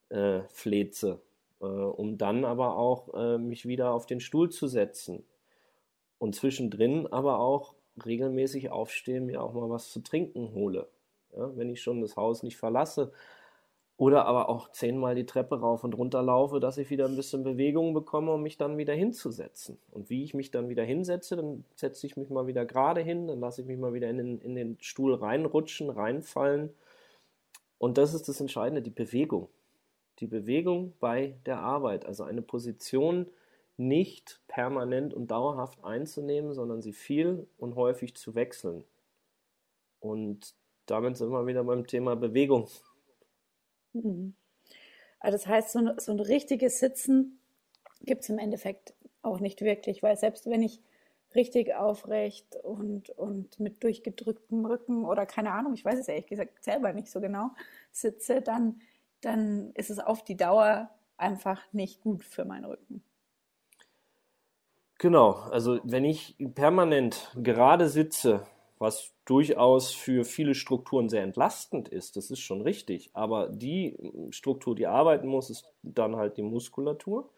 äh, 0.09 0.41
fleze, 0.49 1.21
äh, 1.61 1.65
um 1.67 2.17
dann 2.17 2.47
aber 2.47 2.79
auch 2.79 3.13
äh, 3.15 3.39
mich 3.39 3.67
wieder 3.69 3.93
auf 3.93 4.07
den 4.07 4.21
Stuhl 4.21 4.49
zu 4.49 4.67
setzen 4.67 5.25
und 6.19 6.35
zwischendrin 6.35 7.07
aber 7.07 7.39
auch 7.39 7.75
regelmäßig 8.07 8.71
aufstehen, 8.71 9.27
mir 9.27 9.43
auch 9.43 9.53
mal 9.53 9.69
was 9.69 9.93
zu 9.93 10.01
trinken 10.01 10.55
hole. 10.55 10.89
Ja, 11.37 11.55
wenn 11.57 11.69
ich 11.69 11.83
schon 11.83 12.01
das 12.01 12.17
Haus 12.17 12.43
nicht 12.43 12.57
verlasse 12.57 13.13
oder 14.01 14.25
aber 14.25 14.49
auch 14.49 14.73
zehnmal 14.73 15.15
die 15.15 15.27
Treppe 15.27 15.61
rauf 15.61 15.85
und 15.85 15.93
runter 15.93 16.23
laufe, 16.23 16.59
dass 16.59 16.79
ich 16.79 16.89
wieder 16.89 17.05
ein 17.05 17.17
bisschen 17.17 17.45
Bewegung 17.45 17.93
bekomme, 17.93 18.33
um 18.33 18.43
mich 18.43 18.57
dann 18.57 18.79
wieder 18.79 18.95
hinzusetzen. 18.95 19.77
Und 19.91 20.09
wie 20.09 20.25
ich 20.25 20.33
mich 20.33 20.51
dann 20.51 20.71
wieder 20.71 20.83
hinsetze, 20.83 21.37
dann 21.37 21.67
setze 21.77 22.07
ich 22.07 22.17
mich 22.17 22.31
mal 22.31 22.47
wieder 22.47 22.65
gerade 22.65 23.03
hin, 23.03 23.29
dann 23.29 23.41
lasse 23.41 23.61
ich 23.61 23.67
mich 23.67 23.77
mal 23.77 23.93
wieder 23.93 24.09
in 24.09 24.17
den, 24.17 24.41
in 24.41 24.55
den 24.55 24.79
Stuhl 24.81 25.13
reinrutschen, 25.13 25.91
reinfallen. 25.91 26.71
Und 27.77 27.99
das 27.99 28.15
ist 28.15 28.27
das 28.27 28.41
Entscheidende, 28.41 28.81
die 28.81 28.89
Bewegung. 28.89 29.51
Die 30.21 30.27
Bewegung 30.27 30.95
bei 30.99 31.35
der 31.45 31.59
Arbeit, 31.59 32.07
also 32.07 32.25
eine 32.25 32.41
Position, 32.41 33.27
nicht 33.77 34.41
permanent 34.49 35.13
und 35.13 35.31
dauerhaft 35.31 35.85
einzunehmen, 35.85 36.55
sondern 36.55 36.81
sie 36.81 36.95
viel 36.95 37.47
und 37.59 37.77
häufig 37.77 38.17
zu 38.17 38.35
wechseln. 38.35 38.83
Und 39.99 40.55
damit 40.87 41.19
sind 41.19 41.31
wir 41.31 41.47
wieder 41.47 41.65
beim 41.65 41.87
Thema 41.87 42.17
Bewegung. 42.17 42.67
Mhm. 43.93 44.35
Also 45.19 45.37
das 45.37 45.47
heißt, 45.47 45.73
so 45.73 45.79
ein, 45.81 45.99
so 45.99 46.13
ein 46.13 46.21
richtiges 46.21 46.79
Sitzen 46.79 47.41
gibt 48.03 48.23
es 48.23 48.29
im 48.31 48.39
Endeffekt 48.39 48.95
auch 49.23 49.41
nicht 49.41 49.61
wirklich, 49.61 50.03
weil 50.03 50.17
selbst 50.17 50.47
wenn 50.47 50.63
ich 50.63 50.81
richtig 51.35 51.75
aufrecht 51.75 52.57
und, 52.57 53.11
und 53.11 53.61
mit 53.61 53.83
durchgedrücktem 53.85 54.65
Rücken 54.65 55.05
oder 55.05 55.27
keine 55.27 55.53
Ahnung, 55.53 55.75
ich 55.75 55.85
weiß 55.85 55.99
es 55.99 56.09
ehrlich 56.09 56.27
gesagt 56.27 56.65
selber 56.65 56.93
nicht 56.93 57.11
so 57.11 57.21
genau, 57.21 57.51
sitze, 57.93 58.41
dann, 58.43 58.81
dann 59.21 59.71
ist 59.75 59.91
es 59.91 59.99
auf 59.99 60.25
die 60.25 60.37
Dauer 60.37 60.91
einfach 61.17 61.63
nicht 61.73 62.01
gut 62.01 62.25
für 62.25 62.45
meinen 62.45 62.65
Rücken. 62.65 63.05
Genau, 64.99 65.33
also 65.33 65.81
wenn 65.85 66.05
ich 66.05 66.37
permanent 66.55 67.31
gerade 67.37 67.89
sitze, 67.89 68.47
was 68.81 69.13
durchaus 69.27 69.93
für 69.93 70.25
viele 70.25 70.55
Strukturen 70.55 71.11
sehr 71.11 71.23
entlastend 71.23 71.89
ist, 71.89 72.17
das 72.17 72.31
ist 72.31 72.41
schon 72.41 72.63
richtig, 72.63 73.11
aber 73.13 73.51
die 73.51 73.95
Struktur, 74.31 74.75
die 74.75 74.87
arbeiten 74.87 75.29
muss, 75.29 75.51
ist 75.51 75.67
dann 75.83 76.17
halt 76.17 76.39
die 76.39 76.43
Muskulatur. 76.43 77.29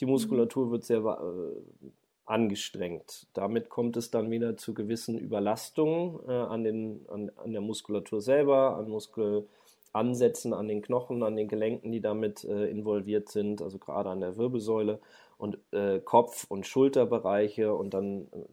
Die 0.00 0.06
Muskulatur 0.06 0.70
wird 0.70 0.84
sehr 0.84 1.00
äh, 1.00 1.88
angestrengt. 2.26 3.26
Damit 3.32 3.70
kommt 3.70 3.96
es 3.96 4.10
dann 4.10 4.30
wieder 4.30 4.56
zu 4.56 4.74
gewissen 4.74 5.18
Überlastungen 5.18 6.20
äh, 6.28 6.32
an, 6.32 6.62
den, 6.62 7.06
an, 7.08 7.30
an 7.36 7.52
der 7.52 7.62
Muskulatur 7.62 8.20
selber, 8.20 8.76
an 8.76 8.88
Muskelansätzen, 8.90 10.52
an 10.52 10.68
den 10.68 10.82
Knochen, 10.82 11.22
an 11.22 11.36
den 11.36 11.48
Gelenken, 11.48 11.90
die 11.90 12.00
damit 12.00 12.44
äh, 12.44 12.66
involviert 12.66 13.30
sind, 13.30 13.62
also 13.62 13.78
gerade 13.78 14.10
an 14.10 14.20
der 14.20 14.36
Wirbelsäule 14.36 15.00
und 15.38 15.58
äh, 15.72 16.00
Kopf- 16.00 16.46
und 16.48 16.66
Schulterbereiche 16.66 17.74
und 17.74 17.94
dann 17.94 18.28
äh, 18.32 18.44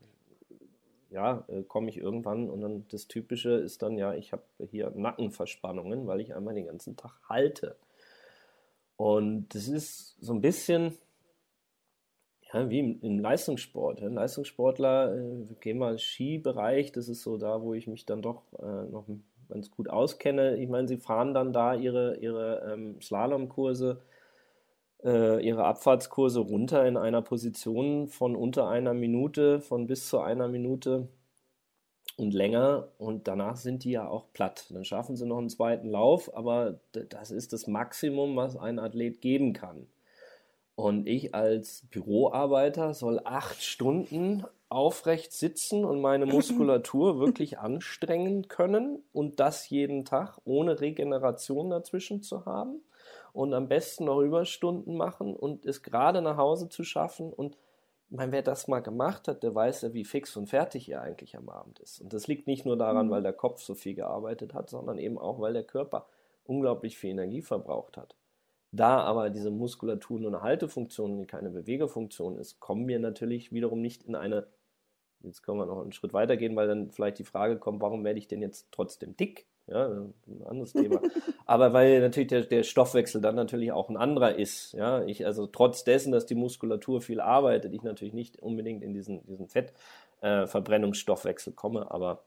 ja, 1.09 1.45
äh, 1.47 1.63
komme 1.63 1.89
ich 1.89 1.97
irgendwann 1.97 2.49
und 2.49 2.61
dann 2.61 2.85
das 2.89 3.07
Typische 3.07 3.51
ist 3.51 3.81
dann 3.81 3.97
ja, 3.97 4.13
ich 4.13 4.31
habe 4.31 4.43
hier 4.69 4.91
Nackenverspannungen, 4.95 6.07
weil 6.07 6.21
ich 6.21 6.35
einmal 6.35 6.53
den 6.53 6.67
ganzen 6.67 6.95
Tag 6.95 7.19
halte. 7.27 7.75
Und 8.97 9.55
das 9.55 9.67
ist 9.67 10.17
so 10.19 10.33
ein 10.33 10.41
bisschen 10.41 10.97
ja, 12.53 12.69
wie 12.69 12.79
im, 12.79 12.99
im 13.01 13.19
Leistungssport. 13.19 14.01
Ja. 14.01 14.07
Leistungssportler, 14.07 15.15
äh, 15.15 15.53
gehen 15.61 15.77
mal 15.77 15.97
Skibereich, 15.97 16.91
das 16.91 17.07
ist 17.07 17.21
so 17.21 17.37
da, 17.37 17.61
wo 17.61 17.73
ich 17.73 17.87
mich 17.87 18.05
dann 18.05 18.21
doch 18.21 18.43
äh, 18.59 18.89
noch 18.89 19.05
ganz 19.49 19.71
gut 19.71 19.89
auskenne. 19.89 20.57
Ich 20.57 20.69
meine, 20.69 20.87
sie 20.87 20.97
fahren 20.97 21.33
dann 21.33 21.53
da 21.53 21.73
ihre, 21.73 22.17
ihre 22.17 22.71
ähm, 22.71 23.01
Slalomkurse 23.01 24.01
ihre 25.07 25.63
Abfahrtskurse 25.63 26.39
runter 26.39 26.85
in 26.85 26.97
einer 26.97 27.21
Position 27.21 28.07
von 28.07 28.35
unter 28.35 28.67
einer 28.67 28.93
Minute, 28.93 29.61
von 29.61 29.87
bis 29.87 30.09
zu 30.09 30.19
einer 30.19 30.47
Minute 30.49 31.07
und 32.17 32.33
länger 32.33 32.89
und 32.97 33.27
danach 33.27 33.55
sind 33.55 33.85
die 33.85 33.91
ja 33.91 34.07
auch 34.07 34.33
platt. 34.33 34.67
Dann 34.71 34.83
schaffen 34.83 35.15
sie 35.15 35.25
noch 35.25 35.37
einen 35.37 35.49
zweiten 35.49 35.89
Lauf, 35.89 36.35
aber 36.35 36.81
das 36.91 37.31
ist 37.31 37.53
das 37.53 37.65
Maximum, 37.67 38.35
was 38.35 38.57
ein 38.57 38.77
Athlet 38.77 39.21
geben 39.21 39.53
kann. 39.53 39.87
Und 40.75 41.07
ich 41.07 41.33
als 41.33 41.85
Büroarbeiter 41.89 42.93
soll 42.93 43.21
acht 43.23 43.63
Stunden 43.63 44.45
aufrecht 44.67 45.31
sitzen 45.31 45.85
und 45.85 46.01
meine 46.01 46.25
Muskulatur 46.25 47.19
wirklich 47.19 47.59
anstrengen 47.59 48.49
können 48.49 49.01
und 49.13 49.39
das 49.39 49.69
jeden 49.69 50.03
Tag 50.03 50.39
ohne 50.43 50.81
Regeneration 50.81 51.69
dazwischen 51.69 52.21
zu 52.21 52.45
haben 52.45 52.81
und 53.33 53.53
am 53.53 53.67
besten 53.67 54.05
noch 54.05 54.21
Überstunden 54.21 54.95
machen 54.95 55.35
und 55.35 55.65
es 55.65 55.83
gerade 55.83 56.21
nach 56.21 56.37
Hause 56.37 56.69
zu 56.69 56.83
schaffen. 56.83 57.31
Und 57.31 57.57
ich 58.09 58.17
meine, 58.17 58.31
wer 58.31 58.41
das 58.41 58.67
mal 58.67 58.81
gemacht 58.81 59.27
hat, 59.27 59.43
der 59.43 59.53
weiß 59.53 59.83
ja, 59.83 59.93
wie 59.93 60.05
fix 60.05 60.35
und 60.35 60.47
fertig 60.47 60.89
er 60.89 61.01
eigentlich 61.01 61.37
am 61.37 61.49
Abend 61.49 61.79
ist. 61.79 62.01
Und 62.01 62.13
das 62.13 62.27
liegt 62.27 62.47
nicht 62.47 62.65
nur 62.65 62.77
daran, 62.77 63.07
mhm. 63.07 63.11
weil 63.11 63.23
der 63.23 63.33
Kopf 63.33 63.61
so 63.61 63.75
viel 63.75 63.93
gearbeitet 63.93 64.53
hat, 64.53 64.69
sondern 64.69 64.97
eben 64.97 65.17
auch, 65.17 65.39
weil 65.39 65.53
der 65.53 65.63
Körper 65.63 66.07
unglaublich 66.45 66.97
viel 66.97 67.11
Energie 67.11 67.41
verbraucht 67.41 67.97
hat. 67.97 68.15
Da 68.71 68.99
aber 68.99 69.29
diese 69.29 69.51
Muskulatur 69.51 70.19
nur 70.19 70.31
eine 70.31 70.41
Haltefunktion 70.41 71.19
und 71.19 71.27
keine 71.27 71.49
Bewegefunktion 71.49 72.37
ist, 72.37 72.59
kommen 72.59 72.87
wir 72.87 72.99
natürlich 72.99 73.51
wiederum 73.51 73.81
nicht 73.81 74.03
in 74.03 74.15
eine, 74.15 74.47
jetzt 75.21 75.41
können 75.41 75.57
wir 75.57 75.65
noch 75.65 75.81
einen 75.81 75.91
Schritt 75.91 76.13
weiter 76.13 76.37
gehen, 76.37 76.55
weil 76.55 76.67
dann 76.67 76.91
vielleicht 76.91 77.19
die 77.19 77.23
Frage 77.23 77.57
kommt, 77.57 77.81
warum 77.81 78.03
werde 78.03 78.19
ich 78.19 78.27
denn 78.27 78.41
jetzt 78.41 78.67
trotzdem 78.71 79.17
dick? 79.17 79.47
Ja, 79.69 79.87
ein 79.87 80.13
anderes 80.45 80.73
Thema. 80.73 81.01
Aber 81.45 81.73
weil 81.73 82.01
natürlich 82.01 82.29
der, 82.29 82.43
der 82.43 82.63
Stoffwechsel 82.63 83.21
dann 83.21 83.35
natürlich 83.35 83.71
auch 83.71 83.89
ein 83.89 83.97
anderer 83.97 84.35
ist, 84.35 84.73
ja, 84.73 85.03
ich 85.03 85.25
also 85.25 85.47
trotz 85.47 85.83
dessen, 85.83 86.11
dass 86.11 86.25
die 86.25 86.35
Muskulatur 86.35 87.01
viel 87.01 87.21
arbeitet, 87.21 87.73
ich 87.73 87.83
natürlich 87.83 88.13
nicht 88.13 88.41
unbedingt 88.41 88.83
in 88.83 88.93
diesen, 88.93 89.25
diesen 89.25 89.47
Fettverbrennungsstoffwechsel 89.47 91.53
äh, 91.53 91.55
komme, 91.55 91.91
aber 91.91 92.23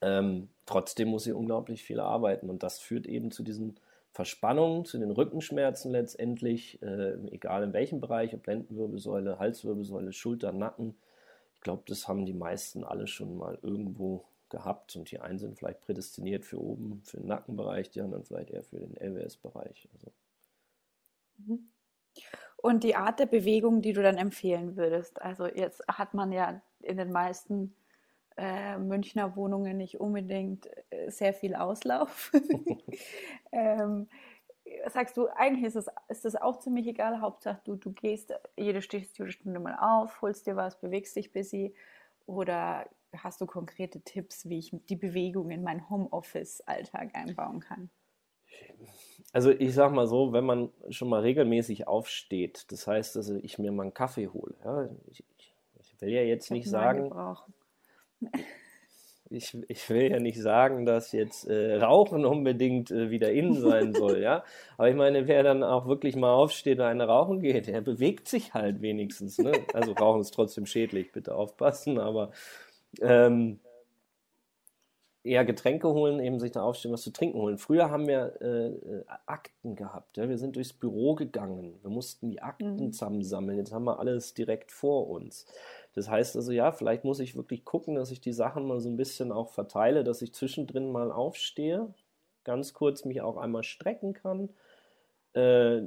ähm, 0.00 0.48
trotzdem 0.66 1.08
muss 1.08 1.24
sie 1.24 1.32
unglaublich 1.32 1.82
viel 1.82 2.00
arbeiten 2.00 2.50
und 2.50 2.62
das 2.62 2.78
führt 2.78 3.06
eben 3.06 3.30
zu 3.30 3.42
diesen 3.42 3.78
Verspannungen, 4.16 4.86
zu 4.86 4.98
den 4.98 5.10
Rückenschmerzen 5.10 5.90
letztendlich, 5.90 6.82
äh, 6.82 7.16
egal 7.30 7.64
in 7.64 7.74
welchem 7.74 8.00
Bereich, 8.00 8.34
ob 8.34 8.46
Lendenwirbelsäule, 8.46 9.38
Halswirbelsäule, 9.38 10.14
Schulter, 10.14 10.52
Nacken. 10.52 10.96
Ich 11.54 11.60
glaube, 11.60 11.82
das 11.86 12.08
haben 12.08 12.24
die 12.24 12.32
meisten 12.32 12.82
alle 12.82 13.08
schon 13.08 13.36
mal 13.36 13.58
irgendwo 13.60 14.24
gehabt 14.50 14.96
und 14.96 15.10
die 15.10 15.20
einen 15.20 15.38
sind 15.38 15.58
vielleicht 15.58 15.82
prädestiniert 15.82 16.44
für 16.44 16.60
oben, 16.60 17.02
für 17.04 17.18
den 17.18 17.26
Nackenbereich, 17.26 17.90
die 17.90 18.00
anderen 18.00 18.24
vielleicht 18.24 18.50
eher 18.50 18.62
für 18.62 18.78
den 18.78 18.96
LWS-Bereich. 18.96 19.88
Also. 19.94 20.12
Mhm. 21.38 21.70
Und 22.56 22.84
die 22.84 22.96
Art 22.96 23.20
der 23.20 23.26
Bewegung, 23.26 23.82
die 23.82 23.92
du 23.92 24.02
dann 24.02 24.16
empfehlen 24.16 24.76
würdest, 24.76 25.20
also 25.20 25.46
jetzt 25.46 25.82
hat 25.88 26.14
man 26.14 26.32
ja 26.32 26.60
in 26.80 26.96
den 26.96 27.12
meisten 27.12 27.74
äh, 28.36 28.78
Münchner 28.78 29.36
Wohnungen 29.36 29.76
nicht 29.76 30.00
unbedingt 30.00 30.68
äh, 30.90 31.10
sehr 31.10 31.32
viel 31.32 31.54
Auslauf. 31.54 32.32
ähm, 33.52 34.08
sagst 34.88 35.16
du, 35.16 35.28
eigentlich 35.28 35.64
ist 35.64 35.76
es 35.76 35.86
ist 36.08 36.24
das 36.24 36.36
auch 36.36 36.58
ziemlich 36.58 36.86
egal. 36.86 37.20
Hauptsache, 37.20 37.60
du, 37.64 37.76
du 37.76 37.92
gehst 37.92 38.32
jede 38.56 38.82
Stunde 38.82 39.60
mal 39.60 39.76
auf, 39.80 40.20
holst 40.22 40.46
dir 40.46 40.56
was, 40.56 40.78
bewegst 40.80 41.16
dich 41.16 41.32
busy. 41.32 41.74
Oder 42.26 42.88
hast 43.22 43.40
du 43.40 43.46
konkrete 43.46 44.00
Tipps, 44.00 44.48
wie 44.48 44.58
ich 44.58 44.70
die 44.88 44.96
Bewegung 44.96 45.50
in 45.50 45.62
meinen 45.62 45.88
Homeoffice-Alltag 45.88 47.14
einbauen 47.14 47.60
kann? 47.60 47.90
Also 49.32 49.50
ich 49.50 49.74
sag 49.74 49.92
mal 49.92 50.06
so, 50.06 50.32
wenn 50.32 50.44
man 50.44 50.70
schon 50.90 51.08
mal 51.08 51.20
regelmäßig 51.20 51.86
aufsteht, 51.86 52.70
das 52.70 52.86
heißt, 52.86 53.16
dass 53.16 53.28
ich 53.28 53.58
mir 53.58 53.72
mal 53.72 53.84
einen 53.84 53.94
Kaffee 53.94 54.28
hole. 54.28 54.54
Ja, 54.64 54.88
ich, 55.10 55.24
ich 55.38 56.00
will 56.00 56.10
ja 56.10 56.22
jetzt 56.22 56.50
nicht 56.50 56.68
sagen, 56.68 57.12
ich, 59.30 59.56
ich 59.68 59.90
will 59.90 60.10
ja 60.10 60.20
nicht 60.20 60.40
sagen, 60.40 60.86
dass 60.86 61.12
jetzt 61.12 61.48
äh, 61.48 61.76
Rauchen 61.76 62.24
unbedingt 62.24 62.90
äh, 62.90 63.10
wieder 63.10 63.32
innen 63.32 63.54
sein 63.54 63.92
soll, 63.94 64.20
ja. 64.20 64.44
Aber 64.76 64.88
ich 64.88 64.94
meine, 64.94 65.26
wer 65.26 65.42
dann 65.42 65.62
auch 65.62 65.86
wirklich 65.86 66.16
mal 66.16 66.32
aufsteht 66.32 66.78
und 66.78 66.84
eine 66.84 67.06
rauchen 67.06 67.40
geht, 67.40 67.66
der 67.66 67.80
bewegt 67.80 68.28
sich 68.28 68.54
halt 68.54 68.82
wenigstens. 68.82 69.38
Ne? 69.38 69.52
Also 69.74 69.92
Rauchen 69.92 70.20
ist 70.20 70.32
trotzdem 70.34 70.66
schädlich, 70.66 71.12
bitte 71.12 71.34
aufpassen, 71.34 71.98
aber 71.98 72.30
ähm, 73.00 73.60
eher 75.26 75.44
Getränke 75.44 75.88
holen, 75.88 76.20
eben 76.20 76.38
sich 76.38 76.52
da 76.52 76.62
aufstehen, 76.62 76.92
was 76.92 77.02
zu 77.02 77.10
trinken 77.10 77.38
holen. 77.38 77.58
Früher 77.58 77.90
haben 77.90 78.06
wir 78.06 78.40
äh, 78.40 78.68
äh, 78.68 79.04
Akten 79.26 79.74
gehabt. 79.74 80.16
Ja? 80.16 80.28
Wir 80.28 80.38
sind 80.38 80.56
durchs 80.56 80.72
Büro 80.72 81.14
gegangen. 81.14 81.78
Wir 81.82 81.90
mussten 81.90 82.30
die 82.30 82.40
Akten 82.40 82.76
mhm. 82.76 82.92
zusammensammeln. 82.92 83.58
Jetzt 83.58 83.72
haben 83.72 83.84
wir 83.84 83.98
alles 83.98 84.34
direkt 84.34 84.70
vor 84.70 85.08
uns. 85.08 85.46
Das 85.94 86.08
heißt 86.08 86.36
also, 86.36 86.52
ja, 86.52 86.72
vielleicht 86.72 87.04
muss 87.04 87.20
ich 87.20 87.36
wirklich 87.36 87.64
gucken, 87.64 87.96
dass 87.96 88.10
ich 88.10 88.20
die 88.20 88.32
Sachen 88.32 88.66
mal 88.66 88.80
so 88.80 88.88
ein 88.88 88.96
bisschen 88.96 89.32
auch 89.32 89.50
verteile, 89.50 90.04
dass 90.04 90.22
ich 90.22 90.32
zwischendrin 90.32 90.92
mal 90.92 91.10
aufstehe, 91.10 91.92
ganz 92.44 92.72
kurz 92.72 93.04
mich 93.04 93.20
auch 93.20 93.36
einmal 93.36 93.64
strecken 93.64 94.12
kann, 94.12 94.50
äh, 95.32 95.82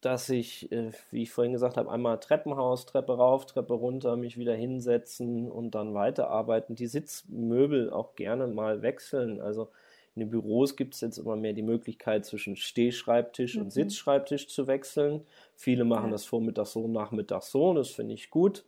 dass 0.00 0.28
ich, 0.30 0.72
äh, 0.72 0.92
wie 1.10 1.22
ich 1.22 1.30
vorhin 1.30 1.52
gesagt 1.52 1.76
habe, 1.76 1.90
einmal 1.90 2.18
Treppenhaus, 2.18 2.86
Treppe 2.86 3.16
rauf, 3.16 3.46
Treppe 3.46 3.74
runter, 3.74 4.16
mich 4.16 4.38
wieder 4.38 4.54
hinsetzen 4.54 5.50
und 5.50 5.74
dann 5.74 5.94
weiterarbeiten. 5.94 6.74
Die 6.74 6.86
Sitzmöbel 6.86 7.90
auch 7.90 8.14
gerne 8.14 8.46
mal 8.46 8.82
wechseln. 8.82 9.40
Also 9.40 9.68
in 10.16 10.20
den 10.20 10.30
Büros 10.30 10.76
gibt 10.76 10.94
es 10.94 11.02
jetzt 11.02 11.18
immer 11.18 11.36
mehr 11.36 11.52
die 11.52 11.62
Möglichkeit, 11.62 12.24
zwischen 12.24 12.56
Stehschreibtisch 12.56 13.56
mhm. 13.56 13.62
und 13.62 13.72
Sitzschreibtisch 13.72 14.48
zu 14.48 14.66
wechseln. 14.66 15.22
Viele 15.54 15.84
machen 15.84 16.06
ja. 16.06 16.12
das 16.12 16.24
vormittags 16.24 16.72
so, 16.72 16.88
nachmittags 16.88 17.50
so, 17.50 17.74
das 17.74 17.90
finde 17.90 18.14
ich 18.14 18.30
gut. 18.30 18.64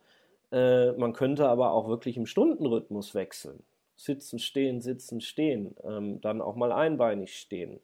Äh, 0.51 0.91
man 0.93 1.13
könnte 1.13 1.49
aber 1.49 1.71
auch 1.71 1.89
wirklich 1.89 2.15
im 2.15 2.27
Stundenrhythmus 2.27 3.15
wechseln. 3.15 3.63
Sitzen, 3.95 4.39
stehen, 4.39 4.81
sitzen, 4.81 5.19
stehen. 5.19 5.75
Ähm, 5.83 6.21
dann 6.21 6.41
auch 6.41 6.55
mal 6.55 6.71
einbeinig 6.71 7.37
stehen. 7.37 7.79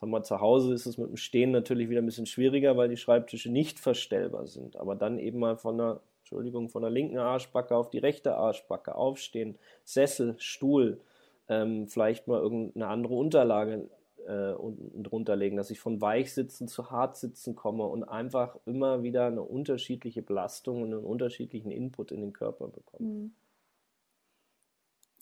Haben 0.00 0.10
wir 0.10 0.22
zu 0.22 0.40
Hause, 0.40 0.74
ist 0.74 0.86
es 0.86 0.98
mit 0.98 1.08
dem 1.08 1.16
Stehen 1.16 1.50
natürlich 1.50 1.88
wieder 1.88 2.02
ein 2.02 2.06
bisschen 2.06 2.26
schwieriger, 2.26 2.76
weil 2.76 2.88
die 2.88 2.96
Schreibtische 2.96 3.50
nicht 3.50 3.78
verstellbar 3.78 4.46
sind. 4.46 4.76
Aber 4.76 4.94
dann 4.96 5.18
eben 5.18 5.38
mal 5.38 5.56
von 5.56 5.78
der, 5.78 6.00
Entschuldigung, 6.20 6.68
von 6.68 6.82
der 6.82 6.90
linken 6.90 7.18
Arschbacke 7.18 7.74
auf 7.74 7.90
die 7.90 7.98
rechte 7.98 8.36
Arschbacke 8.36 8.94
aufstehen. 8.94 9.56
Sessel, 9.84 10.34
Stuhl, 10.38 11.00
ähm, 11.48 11.88
vielleicht 11.88 12.26
mal 12.26 12.40
irgendeine 12.40 12.88
andere 12.88 13.14
Unterlage 13.14 13.88
äh, 14.26 14.52
unten 14.52 15.02
drunter 15.02 15.36
legen, 15.36 15.56
dass 15.56 15.70
ich 15.70 15.80
von 15.80 16.00
Weichsitzen 16.00 16.68
zu 16.68 16.90
Hartsitzen 16.90 17.54
komme 17.54 17.84
und 17.84 18.04
einfach 18.04 18.56
immer 18.66 19.02
wieder 19.02 19.26
eine 19.26 19.42
unterschiedliche 19.42 20.22
Belastung 20.22 20.82
und 20.82 20.92
einen 20.92 21.04
unterschiedlichen 21.04 21.70
Input 21.70 22.12
in 22.12 22.20
den 22.20 22.32
Körper 22.32 22.68
bekomme. 22.68 23.08
Mhm. 23.08 23.34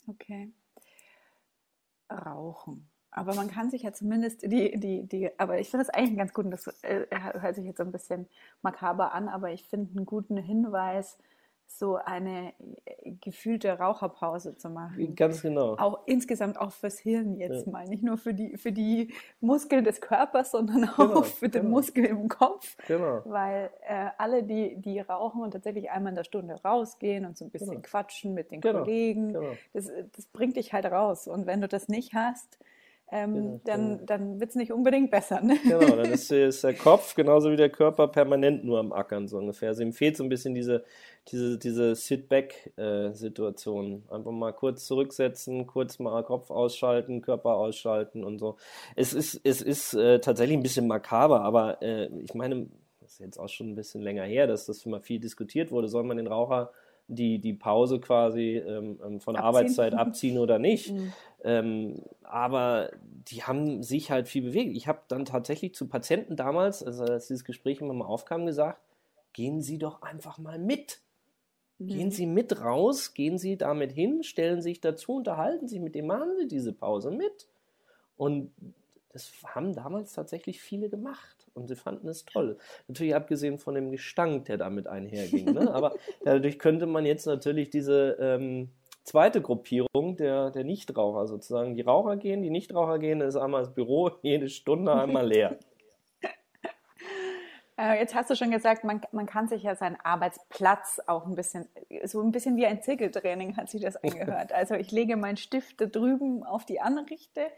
Okay. 0.09 0.52
Rauchen. 2.11 2.91
Aber 3.12 3.35
man 3.35 3.49
kann 3.49 3.71
sich 3.71 3.83
ja 3.83 3.92
zumindest 3.92 4.42
die, 4.42 4.78
die, 4.78 5.06
die, 5.06 5.30
aber 5.39 5.60
ich 5.60 5.71
finde 5.71 5.82
es 5.82 5.91
eigentlich 5.91 6.17
ganz 6.17 6.32
gut, 6.32 6.50
das 6.50 6.67
äh, 6.82 7.06
hört 7.10 7.54
sich 7.54 7.67
jetzt 7.67 7.76
so 7.76 7.84
ein 7.84 7.93
bisschen 7.93 8.26
makaber 8.63 9.13
an, 9.13 9.28
aber 9.28 9.50
ich 9.50 9.65
finde 9.65 9.91
einen 9.95 10.06
guten 10.06 10.39
Hinweis, 10.39 11.19
so 11.78 11.97
eine 11.97 12.52
äh, 12.84 13.13
gefühlte 13.21 13.78
Raucherpause 13.78 14.56
zu 14.56 14.71
machen. 14.71 15.15
Ganz 15.15 15.43
genau. 15.43 15.76
Auch 15.78 16.00
insgesamt 16.06 16.58
auch 16.58 16.73
fürs 16.73 16.99
Hirn 16.99 17.36
jetzt 17.36 17.67
ja. 17.67 17.73
mal, 17.73 17.86
nicht 17.86 18.02
nur 18.02 18.19
für 18.19 18.34
die, 18.34 18.56
für 18.56 18.73
die 18.73 19.13
Muskeln 19.41 19.84
des 19.84 20.00
Körpers, 20.00 20.50
sondern 20.50 20.89
auch 20.89 20.97
genau, 20.97 21.23
für 21.23 21.49
den 21.49 21.63
genau. 21.63 21.76
Muskel 21.76 22.04
im 22.04 22.28
Kopf. 22.28 22.76
Genau. 22.86 23.23
Weil 23.25 23.71
äh, 23.86 24.08
alle, 24.19 24.43
die, 24.43 24.76
die 24.76 25.00
rauchen 25.00 25.43
und 25.43 25.52
tatsächlich 25.52 25.91
einmal 25.91 26.13
in 26.13 26.17
der 26.17 26.25
Stunde 26.25 26.60
rausgehen 26.63 27.25
und 27.25 27.36
so 27.36 27.45
ein 27.45 27.50
bisschen 27.50 27.71
genau. 27.71 27.82
quatschen 27.82 28.34
mit 28.34 28.50
den 28.50 28.60
genau, 28.60 28.80
Kollegen, 28.80 29.32
genau. 29.32 29.52
Das, 29.73 29.91
das 30.15 30.26
bringt 30.26 30.56
dich 30.56 30.73
halt 30.73 30.86
raus. 30.86 31.26
Und 31.26 31.47
wenn 31.47 31.60
du 31.60 31.69
das 31.69 31.89
nicht 31.89 32.15
hast, 32.15 32.58
ähm, 33.12 33.34
genau, 33.34 33.60
dann, 33.64 33.88
genau. 33.88 34.02
dann 34.06 34.40
wird 34.40 34.50
es 34.50 34.56
nicht 34.56 34.72
unbedingt 34.72 35.10
besser. 35.10 35.42
Ne? 35.42 35.58
Genau, 35.62 35.96
dann 35.96 36.10
ist, 36.10 36.32
ist, 36.32 36.64
der 36.64 36.72
Kopf 36.72 37.14
genauso 37.14 37.52
wie 37.52 37.56
der 37.56 37.68
Körper 37.68 38.08
permanent 38.08 38.64
nur 38.64 38.78
am 38.78 38.90
Ackern, 38.90 39.28
so 39.28 39.36
ungefähr. 39.36 39.68
Also 39.68 39.82
ihm 39.82 39.92
fehlt 39.92 40.16
so 40.16 40.25
ein 40.25 40.30
bisschen 40.30 40.54
diese, 40.54 40.82
diese, 41.28 41.58
diese 41.58 41.94
Sit-Back-Situation. 41.94 44.04
Einfach 44.08 44.32
mal 44.32 44.52
kurz 44.52 44.86
zurücksetzen, 44.86 45.66
kurz 45.66 45.98
mal 45.98 46.25
Kopf 46.25 46.50
ausschalten, 46.50 47.20
Körper 47.20 47.56
ausschalten 47.56 48.25
und 48.25 48.38
so. 48.38 48.56
Es 48.96 49.12
ist, 49.12 49.38
es 49.44 49.60
ist 49.60 49.92
äh, 49.92 50.20
tatsächlich 50.20 50.56
ein 50.56 50.62
bisschen 50.62 50.86
makaber, 50.86 51.42
aber 51.42 51.82
äh, 51.82 52.06
ich 52.25 52.32
meine, 52.32 52.68
das 53.00 53.12
ist 53.12 53.20
jetzt 53.20 53.38
auch 53.38 53.50
schon 53.50 53.72
ein 53.72 53.75
bisschen 53.75 54.00
länger 54.00 54.25
her, 54.25 54.46
dass 54.46 54.64
das 54.64 54.86
immer 54.86 55.00
viel 55.00 55.20
diskutiert 55.20 55.70
wurde. 55.70 55.88
Soll 55.88 56.04
man 56.04 56.16
den 56.16 56.28
Raucher 56.28 56.70
die, 57.14 57.38
die 57.38 57.52
Pause 57.52 58.00
quasi 58.00 58.56
ähm, 58.56 59.00
ähm 59.04 59.20
von 59.20 59.34
der 59.34 59.44
Arbeitszeit 59.44 59.94
abziehen 59.94 60.38
oder 60.38 60.58
nicht. 60.58 60.92
Mhm. 61.02 61.12
Ähm, 61.44 62.02
aber 62.22 62.90
die 63.02 63.42
haben 63.42 63.82
sich 63.82 64.10
halt 64.10 64.28
viel 64.28 64.42
bewegt. 64.42 64.76
Ich 64.76 64.86
habe 64.86 65.00
dann 65.08 65.25
tatsächlich 65.25 65.75
zu 65.75 65.88
Patienten 65.88 66.36
damals, 66.36 66.84
also 66.84 67.04
als 67.04 67.26
dieses 67.26 67.44
Gespräch 67.44 67.80
immer 67.80 67.94
mal 67.94 68.04
aufkam, 68.04 68.46
gesagt, 68.46 68.80
gehen 69.32 69.60
Sie 69.60 69.78
doch 69.78 70.02
einfach 70.02 70.38
mal 70.38 70.58
mit. 70.58 71.00
Mhm. 71.78 71.86
Gehen 71.88 72.10
Sie 72.10 72.26
mit 72.26 72.60
raus, 72.60 73.14
gehen 73.14 73.38
Sie 73.38 73.56
damit 73.56 73.92
hin, 73.92 74.22
stellen 74.22 74.62
sich 74.62 74.80
dazu, 74.80 75.14
unterhalten 75.14 75.66
sich 75.66 75.80
mit 75.80 75.94
dem, 75.94 76.06
machen 76.06 76.36
Sie 76.38 76.46
diese 76.46 76.72
Pause 76.72 77.10
mit. 77.10 77.48
Und 78.16 78.52
das 79.12 79.30
haben 79.44 79.75
damals 79.75 80.12
tatsächlich 80.12 80.60
viele 80.60 80.88
gemacht 80.88 81.46
und 81.54 81.68
sie 81.68 81.76
fanden 81.76 82.08
es 82.08 82.25
toll. 82.25 82.58
Natürlich 82.88 83.14
abgesehen 83.14 83.58
von 83.58 83.75
dem 83.75 83.90
Gestank, 83.90 84.46
der 84.46 84.56
damit 84.56 84.86
einherging. 84.86 85.52
Ne? 85.52 85.72
Aber 85.72 85.94
dadurch 86.25 86.58
könnte 86.58 86.86
man 86.86 87.04
jetzt 87.04 87.26
natürlich 87.26 87.70
diese 87.70 88.16
ähm, 88.18 88.70
zweite 89.04 89.42
Gruppierung 89.42 90.16
der, 90.16 90.50
der 90.50 90.64
Nichtraucher 90.64 91.26
sozusagen, 91.26 91.75
die 91.75 91.82
Raucher 91.82 92.16
gehen, 92.16 92.42
die 92.42 92.50
Nichtraucher 92.50 92.98
gehen, 92.98 93.20
ist 93.20 93.36
einmal 93.36 93.62
das 93.62 93.75
Büro 93.75 94.10
jede 94.22 94.48
Stunde 94.48 94.94
einmal 94.94 95.26
leer. 95.26 95.58
Äh, 97.78 97.98
jetzt 97.98 98.14
hast 98.14 98.28
du 98.28 98.36
schon 98.36 98.50
gesagt, 98.50 98.84
man, 98.84 99.00
man 99.12 99.25
kann 99.25 99.48
sich 99.48 99.62
ja 99.62 99.75
seinen 99.75 99.96
Arbeitsplatz 100.04 101.00
auch 101.06 101.26
ein 101.26 101.34
bisschen, 101.34 101.66
so 102.04 102.20
ein 102.20 102.30
bisschen 102.30 102.56
wie 102.56 102.66
ein 102.66 102.82
Zirkeltraining 102.82 103.56
hat 103.56 103.70
sich 103.70 103.80
das 103.80 103.96
angehört. 103.96 104.52
Also 104.52 104.75
ich 104.75 104.92
lege 104.92 105.16
meinen 105.16 105.38
Stift 105.38 105.80
da 105.80 105.86
drüben 105.86 106.44
auf 106.44 106.66
die 106.66 106.82
Anrichte 106.82 107.50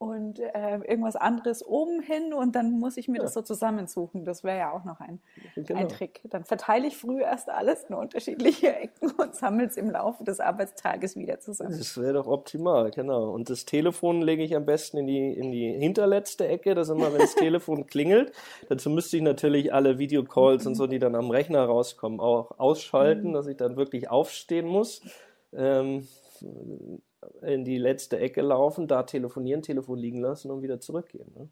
und 0.00 0.38
äh, 0.38 0.78
irgendwas 0.88 1.14
anderes 1.14 1.62
oben 1.62 2.00
hin 2.00 2.32
und 2.32 2.56
dann 2.56 2.70
muss 2.80 2.96
ich 2.96 3.06
mir 3.06 3.18
ja. 3.18 3.24
das 3.24 3.34
so 3.34 3.42
zusammensuchen. 3.42 4.24
Das 4.24 4.42
wäre 4.42 4.58
ja 4.58 4.72
auch 4.72 4.84
noch 4.84 4.98
ein, 4.98 5.20
genau. 5.54 5.78
ein 5.78 5.90
Trick. 5.90 6.22
Dann 6.24 6.46
verteile 6.46 6.86
ich 6.86 6.96
früh 6.96 7.20
erst 7.20 7.50
alles 7.50 7.84
in 7.84 7.94
unterschiedliche 7.94 8.74
Ecken 8.80 9.10
und 9.10 9.34
sammle 9.34 9.66
es 9.66 9.76
im 9.76 9.90
Laufe 9.90 10.24
des 10.24 10.40
Arbeitstages 10.40 11.16
wieder 11.16 11.38
zusammen. 11.38 11.76
Das 11.76 12.00
wäre 12.00 12.14
doch 12.14 12.28
optimal, 12.28 12.90
genau. 12.90 13.30
Und 13.30 13.50
das 13.50 13.66
Telefon 13.66 14.22
lege 14.22 14.42
ich 14.42 14.56
am 14.56 14.64
besten 14.64 14.96
in 14.96 15.06
die, 15.06 15.34
in 15.34 15.52
die 15.52 15.70
hinterletzte 15.70 16.48
Ecke, 16.48 16.74
dass 16.74 16.88
immer, 16.88 17.12
wenn 17.12 17.20
das 17.20 17.34
Telefon 17.36 17.86
klingelt, 17.86 18.32
dazu 18.70 18.88
müsste 18.88 19.18
ich 19.18 19.22
natürlich 19.22 19.74
alle 19.74 19.98
Videocalls 19.98 20.66
und 20.66 20.76
so, 20.76 20.86
die 20.86 20.98
dann 20.98 21.14
am 21.14 21.30
Rechner 21.30 21.62
rauskommen, 21.66 22.20
auch 22.20 22.58
ausschalten, 22.58 23.28
mhm. 23.28 23.32
dass 23.34 23.46
ich 23.46 23.58
dann 23.58 23.76
wirklich 23.76 24.08
aufstehen 24.08 24.66
muss. 24.66 25.02
Ähm, 25.52 26.08
in 27.42 27.64
die 27.64 27.78
letzte 27.78 28.18
Ecke 28.18 28.42
laufen, 28.42 28.86
da 28.86 29.02
telefonieren, 29.02 29.62
Telefon 29.62 29.98
liegen 29.98 30.20
lassen 30.20 30.50
und 30.50 30.62
wieder 30.62 30.80
zurückgehen. 30.80 31.32
Ne? 31.34 31.48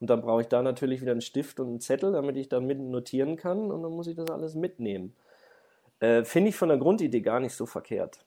Und 0.00 0.10
dann 0.10 0.20
brauche 0.20 0.42
ich 0.42 0.48
da 0.48 0.62
natürlich 0.62 1.00
wieder 1.00 1.12
einen 1.12 1.20
Stift 1.20 1.58
und 1.60 1.68
einen 1.68 1.80
Zettel, 1.80 2.12
damit 2.12 2.36
ich 2.36 2.48
dann 2.48 2.66
mit 2.66 2.78
notieren 2.78 3.36
kann 3.36 3.70
und 3.70 3.82
dann 3.82 3.92
muss 3.92 4.06
ich 4.06 4.16
das 4.16 4.30
alles 4.30 4.54
mitnehmen. 4.54 5.14
Äh, 6.00 6.24
Finde 6.24 6.50
ich 6.50 6.56
von 6.56 6.68
der 6.68 6.78
Grundidee 6.78 7.20
gar 7.20 7.40
nicht 7.40 7.54
so 7.54 7.66
verkehrt. 7.66 8.24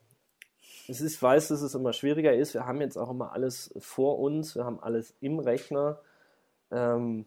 Es 0.88 0.99
ist, 0.99 1.21
weiß, 1.21 1.49
dass 1.49 1.62
es 1.62 1.73
immer 1.73 1.93
schwieriger 1.93 2.34
ist. 2.34 2.54
Wir 2.54 2.65
haben 2.65 2.82
jetzt 2.82 2.97
auch 2.97 3.10
immer 3.10 3.32
alles 3.32 3.73
vor 3.80 4.19
uns, 4.19 4.56
wir 4.56 4.65
haben 4.65 4.82
alles 4.82 5.13
im 5.21 5.39
Rechner. 5.39 5.99
Ähm, 6.71 7.25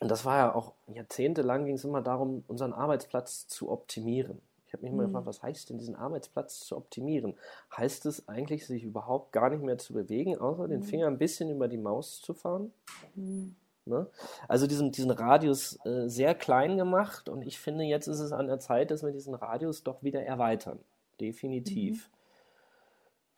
und 0.00 0.10
das 0.10 0.24
war 0.24 0.38
ja 0.38 0.54
auch 0.54 0.74
jahrzehntelang 0.86 1.64
ging 1.64 1.74
es 1.74 1.84
immer 1.84 2.02
darum, 2.02 2.44
unseren 2.46 2.72
Arbeitsplatz 2.72 3.46
zu 3.46 3.70
optimieren. 3.70 4.40
Ich 4.68 4.74
habe 4.74 4.82
mich 4.82 4.92
immer 4.92 5.04
mhm. 5.04 5.06
gefragt, 5.08 5.26
was 5.26 5.42
heißt 5.42 5.70
denn, 5.70 5.78
diesen 5.78 5.96
Arbeitsplatz 5.96 6.60
zu 6.60 6.76
optimieren? 6.76 7.34
Heißt 7.74 8.04
es 8.04 8.28
eigentlich, 8.28 8.66
sich 8.66 8.84
überhaupt 8.84 9.32
gar 9.32 9.48
nicht 9.48 9.62
mehr 9.62 9.78
zu 9.78 9.94
bewegen, 9.94 10.38
außer 10.38 10.64
mhm. 10.64 10.70
den 10.70 10.82
Finger 10.82 11.06
ein 11.06 11.18
bisschen 11.18 11.50
über 11.50 11.68
die 11.68 11.78
Maus 11.78 12.20
zu 12.20 12.34
fahren? 12.34 12.70
Mhm. 13.14 13.56
Ne? 13.86 14.06
Also 14.46 14.66
diesen, 14.66 14.92
diesen 14.92 15.10
Radius 15.10 15.78
äh, 15.86 16.08
sehr 16.08 16.34
klein 16.34 16.76
gemacht 16.76 17.30
und 17.30 17.40
ich 17.40 17.58
finde, 17.58 17.84
jetzt 17.84 18.06
ist 18.06 18.20
es 18.20 18.32
an 18.32 18.46
der 18.46 18.60
Zeit, 18.60 18.90
dass 18.90 19.02
wir 19.02 19.12
diesen 19.12 19.34
Radius 19.34 19.82
doch 19.82 20.02
wieder 20.02 20.22
erweitern. 20.22 20.78
Definitiv. 21.18 22.08
Mhm. 22.08 22.12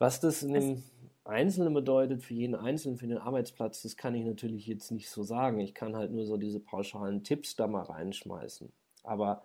Was 0.00 0.18
das 0.18 0.42
in 0.42 0.54
dem 0.54 0.82
Einzelnen 1.24 1.72
bedeutet, 1.72 2.24
für 2.24 2.34
jeden 2.34 2.56
Einzelnen, 2.56 2.96
für 2.96 3.06
den 3.06 3.18
Arbeitsplatz, 3.18 3.82
das 3.82 3.96
kann 3.96 4.16
ich 4.16 4.24
natürlich 4.24 4.66
jetzt 4.66 4.90
nicht 4.90 5.08
so 5.08 5.22
sagen. 5.22 5.60
Ich 5.60 5.74
kann 5.74 5.94
halt 5.94 6.10
nur 6.10 6.24
so 6.24 6.36
diese 6.36 6.58
pauschalen 6.58 7.22
Tipps 7.22 7.54
da 7.54 7.68
mal 7.68 7.82
reinschmeißen. 7.82 8.72
Aber 9.04 9.44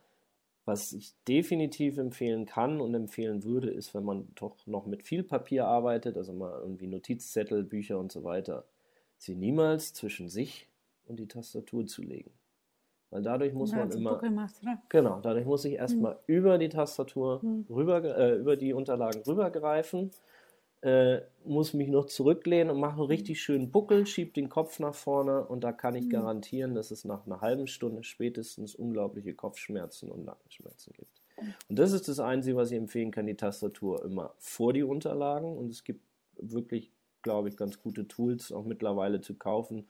was 0.65 0.93
ich 0.93 1.13
definitiv 1.27 1.97
empfehlen 1.97 2.45
kann 2.45 2.81
und 2.81 2.93
empfehlen 2.95 3.43
würde, 3.43 3.69
ist, 3.69 3.93
wenn 3.93 4.03
man 4.03 4.27
doch 4.35 4.57
noch 4.65 4.87
mit 4.87 5.03
viel 5.03 5.23
Papier 5.23 5.67
arbeitet, 5.67 6.17
also 6.17 6.33
mal 6.33 6.59
irgendwie 6.59 6.87
Notizzettel, 6.87 7.63
Bücher 7.63 7.99
und 7.99 8.11
so 8.11 8.23
weiter, 8.23 8.65
sie 9.17 9.35
niemals 9.35 9.93
zwischen 9.93 10.27
sich 10.27 10.67
und 11.05 11.19
die 11.19 11.27
Tastatur 11.27 11.85
zu 11.85 12.01
legen. 12.01 12.31
Weil 13.11 13.21
dadurch 13.21 13.53
muss 13.53 13.71
ja, 13.71 13.77
man 13.77 13.91
immer. 13.91 14.29
Machst, 14.31 14.61
genau, 14.89 15.21
dadurch 15.21 15.45
muss 15.45 15.63
ich 15.65 15.75
erstmal 15.75 16.13
hm. 16.13 16.19
über 16.25 16.57
die 16.57 16.69
Tastatur 16.69 17.41
hm. 17.41 17.65
rüber, 17.69 18.03
äh, 18.03 18.35
über 18.35 18.57
die 18.57 18.73
Unterlagen 18.73 19.21
rübergreifen 19.21 20.11
äh, 20.85 21.21
muss 21.43 21.73
mich 21.73 21.87
noch 21.87 22.05
zurücklehnen 22.05 22.69
und 22.69 22.79
mache 22.79 22.97
einen 22.99 23.07
richtig 23.07 23.41
schönen 23.41 23.71
Buckel, 23.71 24.05
schiebe 24.05 24.33
den 24.33 24.49
Kopf 24.49 24.77
nach 24.77 24.93
vorne 24.93 25.43
und 25.43 25.63
da 25.63 25.71
kann 25.71 25.95
ich 25.95 26.05
mhm. 26.05 26.09
garantieren, 26.11 26.75
dass 26.75 26.91
es 26.91 27.05
nach 27.05 27.25
einer 27.25 27.41
halben 27.41 27.65
Stunde 27.65 28.03
spätestens 28.03 28.75
unglaubliche 28.75 29.33
Kopfschmerzen 29.33 30.11
und 30.11 30.25
Nackenschmerzen 30.25 30.93
gibt. 30.95 31.23
Und 31.67 31.79
das 31.79 31.91
ist 31.91 32.07
das 32.07 32.19
Einzige, 32.19 32.55
was 32.55 32.69
ich 32.69 32.77
empfehlen 32.77 33.09
kann, 33.09 33.25
die 33.25 33.35
Tastatur 33.35 34.05
immer 34.05 34.35
vor 34.37 34.73
die 34.73 34.83
Unterlagen 34.83 35.57
und 35.57 35.71
es 35.71 35.83
gibt 35.83 36.01
wirklich, 36.37 36.91
glaube 37.23 37.49
ich, 37.49 37.57
ganz 37.57 37.81
gute 37.81 38.07
Tools 38.07 38.51
auch 38.51 38.65
mittlerweile 38.65 39.21
zu 39.21 39.33
kaufen, 39.33 39.87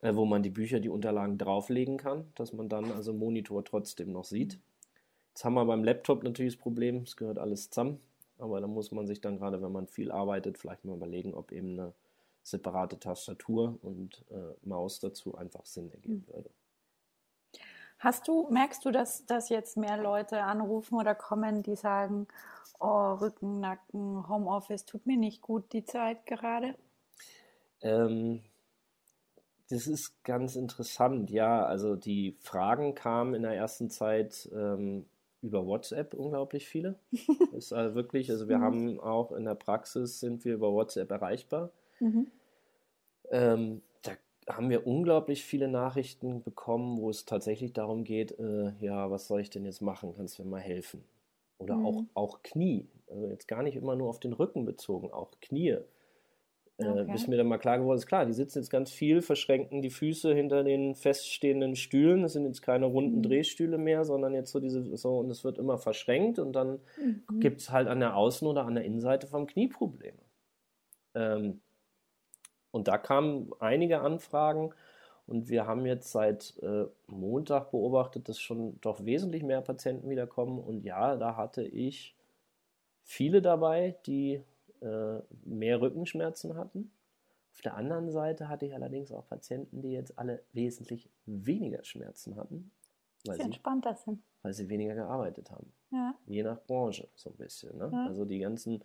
äh, 0.00 0.14
wo 0.14 0.26
man 0.26 0.44
die 0.44 0.50
Bücher, 0.50 0.78
die 0.78 0.90
Unterlagen 0.90 1.38
drauflegen 1.38 1.96
kann, 1.96 2.26
dass 2.36 2.52
man 2.52 2.68
dann 2.68 2.92
also 2.92 3.12
Monitor 3.12 3.64
trotzdem 3.64 4.12
noch 4.12 4.24
sieht. 4.24 4.60
Jetzt 5.30 5.44
haben 5.44 5.54
wir 5.54 5.64
beim 5.64 5.82
Laptop 5.82 6.22
natürlich 6.22 6.54
das 6.54 6.62
Problem, 6.62 6.98
es 6.98 7.16
gehört 7.16 7.38
alles 7.38 7.70
zusammen. 7.70 7.98
Aber 8.40 8.60
da 8.60 8.66
muss 8.66 8.90
man 8.92 9.06
sich 9.06 9.20
dann 9.20 9.38
gerade, 9.38 9.62
wenn 9.62 9.72
man 9.72 9.86
viel 9.86 10.10
arbeitet, 10.10 10.58
vielleicht 10.58 10.84
mal 10.84 10.96
überlegen, 10.96 11.34
ob 11.34 11.52
eben 11.52 11.78
eine 11.78 11.94
separate 12.42 12.98
Tastatur 12.98 13.78
und 13.82 14.24
äh, 14.30 14.54
Maus 14.62 15.00
dazu 15.00 15.34
einfach 15.34 15.66
Sinn 15.66 15.90
ergeben 15.90 16.24
hm. 16.26 16.34
würde. 16.34 16.50
Hast 17.98 18.28
du, 18.28 18.48
merkst 18.50 18.82
du, 18.84 18.90
dass, 18.90 19.26
dass 19.26 19.50
jetzt 19.50 19.76
mehr 19.76 19.98
Leute 19.98 20.42
anrufen 20.42 20.94
oder 20.94 21.14
kommen, 21.14 21.62
die 21.62 21.76
sagen, 21.76 22.28
oh, 22.78 23.12
Rücken, 23.12 23.60
Nacken, 23.60 24.26
Homeoffice 24.26 24.86
tut 24.86 25.06
mir 25.06 25.18
nicht 25.18 25.42
gut 25.42 25.70
die 25.74 25.84
Zeit 25.84 26.24
gerade? 26.24 26.74
Ähm, 27.82 28.42
das 29.68 29.86
ist 29.86 30.24
ganz 30.24 30.56
interessant, 30.56 31.30
ja. 31.30 31.62
Also 31.62 31.94
die 31.94 32.38
Fragen 32.40 32.94
kamen 32.94 33.34
in 33.34 33.42
der 33.42 33.54
ersten 33.54 33.90
Zeit 33.90 34.48
ähm, 34.52 35.04
über 35.42 35.66
WhatsApp 35.66 36.14
unglaublich 36.14 36.66
viele. 36.66 36.96
ist 37.52 37.72
also 37.72 37.94
wirklich, 37.94 38.30
also 38.30 38.48
wir 38.48 38.58
mhm. 38.58 38.62
haben 38.62 39.00
auch 39.00 39.32
in 39.32 39.44
der 39.44 39.54
Praxis 39.54 40.20
sind 40.20 40.44
wir 40.44 40.54
über 40.54 40.72
WhatsApp 40.72 41.10
erreichbar. 41.10 41.70
Mhm. 41.98 42.26
Ähm, 43.30 43.82
da 44.02 44.12
haben 44.48 44.70
wir 44.70 44.86
unglaublich 44.86 45.44
viele 45.44 45.68
Nachrichten 45.68 46.42
bekommen, 46.42 47.00
wo 47.00 47.10
es 47.10 47.24
tatsächlich 47.24 47.72
darum 47.72 48.04
geht, 48.04 48.38
äh, 48.38 48.72
ja, 48.80 49.10
was 49.10 49.28
soll 49.28 49.40
ich 49.40 49.50
denn 49.50 49.64
jetzt 49.64 49.80
machen? 49.80 50.14
Kannst 50.16 50.38
du 50.38 50.44
mir 50.44 50.50
mal 50.50 50.60
helfen? 50.60 51.04
Oder 51.58 51.76
mhm. 51.76 51.86
auch, 51.86 52.02
auch 52.14 52.42
Knie. 52.42 52.88
Also 53.08 53.26
jetzt 53.26 53.48
gar 53.48 53.62
nicht 53.62 53.76
immer 53.76 53.96
nur 53.96 54.08
auf 54.08 54.20
den 54.20 54.32
Rücken 54.32 54.64
bezogen, 54.64 55.12
auch 55.12 55.30
Knie. 55.40 55.78
Äh, 56.80 56.88
okay. 56.88 57.12
bis 57.12 57.26
mir 57.26 57.36
dann 57.36 57.46
mal 57.46 57.58
klar 57.58 57.78
geworden 57.78 57.98
ist, 57.98 58.06
klar, 58.06 58.24
die 58.24 58.32
sitzen 58.32 58.58
jetzt 58.58 58.70
ganz 58.70 58.90
viel, 58.90 59.20
verschränken 59.20 59.82
die 59.82 59.90
Füße 59.90 60.34
hinter 60.34 60.64
den 60.64 60.94
feststehenden 60.94 61.76
Stühlen. 61.76 62.22
Das 62.22 62.32
sind 62.32 62.46
jetzt 62.46 62.62
keine 62.62 62.86
runden 62.86 63.18
mhm. 63.18 63.22
Drehstühle 63.22 63.76
mehr, 63.78 64.04
sondern 64.04 64.34
jetzt 64.34 64.50
so 64.50 64.60
diese, 64.60 64.96
so, 64.96 65.18
und 65.18 65.30
es 65.30 65.44
wird 65.44 65.58
immer 65.58 65.78
verschränkt 65.78 66.38
und 66.38 66.52
dann 66.52 66.80
mhm. 66.98 67.40
gibt 67.40 67.60
es 67.60 67.70
halt 67.70 67.88
an 67.88 68.00
der 68.00 68.14
Außen- 68.14 68.46
oder 68.46 68.64
an 68.64 68.74
der 68.74 68.84
Innenseite 68.84 69.26
vom 69.26 69.46
Knie 69.46 69.68
Probleme. 69.68 70.18
Ähm, 71.14 71.60
und 72.70 72.88
da 72.88 72.98
kamen 72.98 73.50
einige 73.58 74.00
Anfragen 74.00 74.72
und 75.26 75.48
wir 75.48 75.66
haben 75.66 75.86
jetzt 75.86 76.10
seit 76.12 76.54
äh, 76.62 76.86
Montag 77.06 77.70
beobachtet, 77.72 78.28
dass 78.28 78.40
schon 78.40 78.80
doch 78.80 79.04
wesentlich 79.04 79.42
mehr 79.42 79.60
Patienten 79.60 80.08
wiederkommen. 80.08 80.58
Und 80.58 80.84
ja, 80.84 81.16
da 81.16 81.36
hatte 81.36 81.62
ich 81.62 82.16
viele 83.02 83.42
dabei, 83.42 83.96
die 84.06 84.42
äh, 84.80 85.20
mehr 85.44 85.80
Rückenschmerzen 85.80 86.56
hatten. 86.56 86.90
Auf 87.52 87.62
der 87.62 87.76
anderen 87.76 88.10
Seite 88.10 88.48
hatte 88.48 88.66
ich 88.66 88.74
allerdings 88.74 89.12
auch 89.12 89.26
Patienten, 89.28 89.82
die 89.82 89.92
jetzt 89.92 90.18
alle 90.18 90.42
wesentlich 90.52 91.10
weniger 91.26 91.84
Schmerzen 91.84 92.36
hatten. 92.36 92.70
Weil 93.26 93.36
sie 93.36 93.42
entspannter 93.42 93.94
sind. 93.94 94.22
Weil 94.42 94.54
sie 94.54 94.68
weniger 94.68 94.94
gearbeitet 94.94 95.50
haben. 95.50 95.72
Ja. 95.90 96.14
Je 96.26 96.42
nach 96.42 96.60
Branche 96.62 97.08
so 97.14 97.30
ein 97.30 97.36
bisschen. 97.36 97.76
Ne? 97.76 97.90
Ja. 97.92 98.06
Also 98.06 98.24
die 98.24 98.38
ganzen 98.38 98.82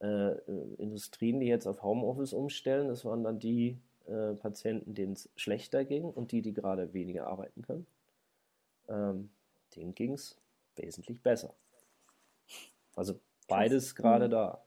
äh, 0.00 0.34
Industrien, 0.78 1.40
die 1.40 1.46
jetzt 1.46 1.66
auf 1.66 1.82
Homeoffice 1.82 2.32
umstellen, 2.32 2.88
das 2.88 3.04
waren 3.04 3.24
dann 3.24 3.38
die 3.38 3.78
äh, 4.06 4.34
Patienten, 4.34 4.94
denen 4.94 5.14
es 5.14 5.28
schlechter 5.36 5.84
ging 5.84 6.04
und 6.04 6.32
die, 6.32 6.42
die 6.42 6.52
gerade 6.52 6.92
weniger 6.92 7.26
arbeiten 7.26 7.62
können. 7.62 7.86
Ähm, 8.88 9.30
denen 9.74 9.94
ging 9.94 10.12
es 10.12 10.38
wesentlich 10.76 11.22
besser. 11.22 11.54
Also 12.94 13.18
beides 13.48 13.94
gerade 13.94 14.26
mhm. 14.26 14.30
da. 14.32 14.64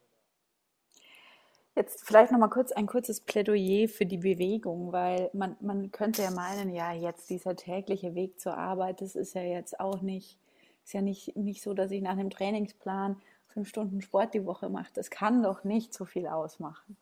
Jetzt 1.75 2.05
vielleicht 2.05 2.31
nochmal 2.31 2.49
kurz 2.49 2.71
ein 2.71 2.87
kurzes 2.87 3.19
Plädoyer 3.19 3.89
für 3.89 4.05
die 4.05 4.17
Bewegung, 4.17 4.93
weil 4.93 5.29
man, 5.33 5.57
man 5.59 5.91
könnte 5.91 6.21
ja 6.21 6.31
meinen, 6.31 6.73
ja, 6.73 6.93
jetzt 6.93 7.29
dieser 7.29 7.57
tägliche 7.57 8.15
Weg 8.15 8.39
zur 8.39 8.57
Arbeit, 8.57 9.01
das 9.01 9.15
ist 9.15 9.35
ja 9.35 9.41
jetzt 9.41 9.79
auch 9.81 10.01
nicht, 10.01 10.37
ist 10.85 10.93
ja 10.93 11.01
nicht, 11.01 11.35
nicht 11.35 11.61
so, 11.61 11.73
dass 11.73 11.91
ich 11.91 12.01
nach 12.01 12.13
einem 12.13 12.29
Trainingsplan 12.29 13.21
fünf 13.47 13.67
Stunden 13.67 14.01
Sport 14.01 14.33
die 14.33 14.45
Woche 14.45 14.69
mache. 14.69 14.91
Das 14.93 15.09
kann 15.09 15.43
doch 15.43 15.65
nicht 15.65 15.93
so 15.93 16.05
viel 16.05 16.27
ausmachen. 16.27 16.95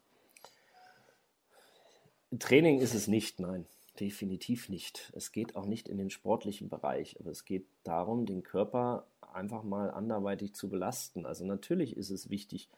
Training 2.39 2.79
ist 2.79 2.95
es 2.95 3.07
nicht, 3.07 3.39
nein, 3.39 3.67
definitiv 3.99 4.69
nicht. 4.69 5.11
Es 5.15 5.31
geht 5.31 5.55
auch 5.55 5.65
nicht 5.65 5.87
in 5.87 5.99
den 5.99 6.09
sportlichen 6.09 6.69
Bereich, 6.69 7.19
aber 7.19 7.29
es 7.29 7.45
geht 7.45 7.67
darum, 7.83 8.25
den 8.25 8.41
Körper 8.41 9.05
einfach 9.33 9.61
mal 9.61 9.91
anderweitig 9.91 10.55
zu 10.55 10.67
belasten. 10.67 11.27
Also 11.27 11.45
natürlich 11.45 11.95
ist 11.95 12.09
es 12.09 12.31
wichtig, 12.31 12.69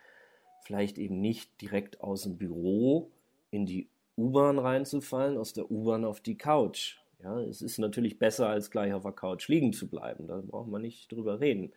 vielleicht 0.66 0.98
eben 0.98 1.22
nicht 1.22 1.62
direkt 1.62 2.02
aus 2.02 2.24
dem 2.24 2.38
Büro 2.38 3.12
in 3.52 3.66
die 3.66 3.88
U-Bahn 4.18 4.58
reinzufallen, 4.58 5.38
aus 5.38 5.54
der 5.54 5.70
U-Bahn 5.70 6.06
auf 6.06 6.22
die 6.22 6.38
Couch. 6.38 6.98
Ja, 7.24 7.40
es 7.42 7.62
ist 7.62 7.78
natürlich 7.78 8.18
besser, 8.18 8.50
als 8.50 8.72
gleich 8.72 8.94
auf 8.94 9.04
der 9.04 9.12
Couch 9.12 9.48
liegen 9.48 9.74
zu 9.74 9.88
bleiben. 9.88 10.28
Da 10.28 10.42
braucht 10.42 10.68
man 10.68 10.82
nicht 10.82 11.12
drüber 11.12 11.40
reden. 11.40 11.72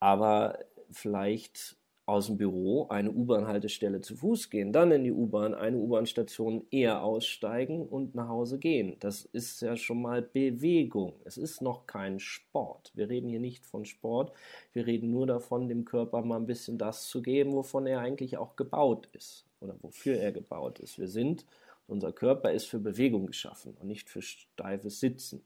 Aber 0.00 0.58
vielleicht 0.90 1.76
aus 2.06 2.26
dem 2.26 2.36
Büro 2.36 2.88
eine 2.88 3.10
U-Bahn-Haltestelle 3.10 4.02
zu 4.02 4.16
Fuß 4.16 4.50
gehen, 4.50 4.72
dann 4.72 4.92
in 4.92 5.04
die 5.04 5.12
U-Bahn, 5.12 5.54
eine 5.54 5.78
U-Bahn-Station 5.78 6.66
eher 6.70 7.02
aussteigen 7.02 7.86
und 7.86 8.14
nach 8.14 8.28
Hause 8.28 8.58
gehen. 8.58 8.96
Das 9.00 9.24
ist 9.24 9.62
ja 9.62 9.76
schon 9.76 10.02
mal 10.02 10.20
Bewegung. 10.20 11.14
Es 11.24 11.38
ist 11.38 11.62
noch 11.62 11.86
kein 11.86 12.20
Sport. 12.20 12.92
Wir 12.94 13.08
reden 13.08 13.30
hier 13.30 13.40
nicht 13.40 13.64
von 13.64 13.86
Sport. 13.86 14.32
Wir 14.74 14.86
reden 14.86 15.10
nur 15.10 15.26
davon, 15.26 15.68
dem 15.68 15.86
Körper 15.86 16.20
mal 16.22 16.36
ein 16.36 16.46
bisschen 16.46 16.76
das 16.76 17.08
zu 17.08 17.22
geben, 17.22 17.52
wovon 17.54 17.86
er 17.86 18.00
eigentlich 18.00 18.36
auch 18.36 18.56
gebaut 18.56 19.08
ist 19.12 19.46
oder 19.60 19.74
wofür 19.80 20.16
er 20.18 20.32
gebaut 20.32 20.80
ist. 20.80 20.98
Wir 20.98 21.08
sind, 21.08 21.46
unser 21.86 22.12
Körper 22.12 22.52
ist 22.52 22.66
für 22.66 22.80
Bewegung 22.80 23.26
geschaffen 23.26 23.74
und 23.80 23.88
nicht 23.88 24.10
für 24.10 24.20
steifes 24.20 25.00
Sitzen. 25.00 25.42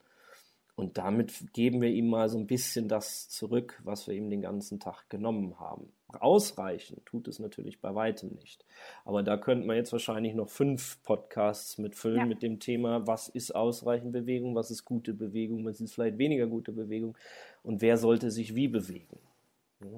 Und 0.79 0.97
damit 0.97 1.53
geben 1.55 1.81
wir 1.81 1.89
ihm 1.89 2.09
mal 2.09 2.29
so 2.29 2.39
ein 2.39 2.47
bisschen 2.47 2.87
das 2.87 3.29
zurück, 3.29 3.81
was 3.83 4.07
wir 4.07 4.15
ihm 4.15 4.31
den 4.31 4.43
ganzen 4.43 4.79
Tag 4.79 5.11
genommen 5.11 5.59
haben. 5.59 5.93
Ausreichen 6.07 7.05
tut 7.05 7.27
es 7.27 7.41
natürlich 7.41 7.81
bei 7.81 7.97
weitem 7.97 8.37
nicht. 8.37 8.65
Aber 9.05 9.25
da 9.25 9.37
könnte 9.37 9.67
man 9.67 9.75
jetzt 9.75 9.91
wahrscheinlich 9.91 10.37
noch 10.37 10.49
fünf 10.49 11.03
Podcasts 11.03 11.79
mitfüllen 11.79 12.19
ja. 12.19 12.27
mit 12.27 12.45
dem 12.45 12.61
Thema, 12.61 13.09
was 13.09 13.29
ist 13.29 13.57
ausreichend 13.57 14.13
Bewegung, 14.13 14.55
was 14.55 14.71
ist 14.71 14.85
gute 14.85 15.15
Bewegung, 15.15 15.65
was 15.65 15.81
ist 15.81 15.95
vielleicht 15.95 16.19
weniger 16.19 16.47
gute 16.47 16.71
Bewegung 16.71 17.19
und 17.65 17.83
wer 17.83 17.97
sollte 17.97 18.31
sich 18.31 18.55
wie 18.55 18.69
bewegen. 18.69 19.19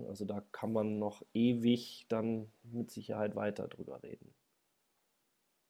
Also 0.08 0.24
da 0.24 0.42
kann 0.50 0.72
man 0.72 0.98
noch 0.98 1.22
ewig 1.34 2.06
dann 2.08 2.46
mit 2.62 2.90
Sicherheit 2.90 3.36
weiter 3.36 3.68
drüber 3.68 4.02
reden. 4.02 4.32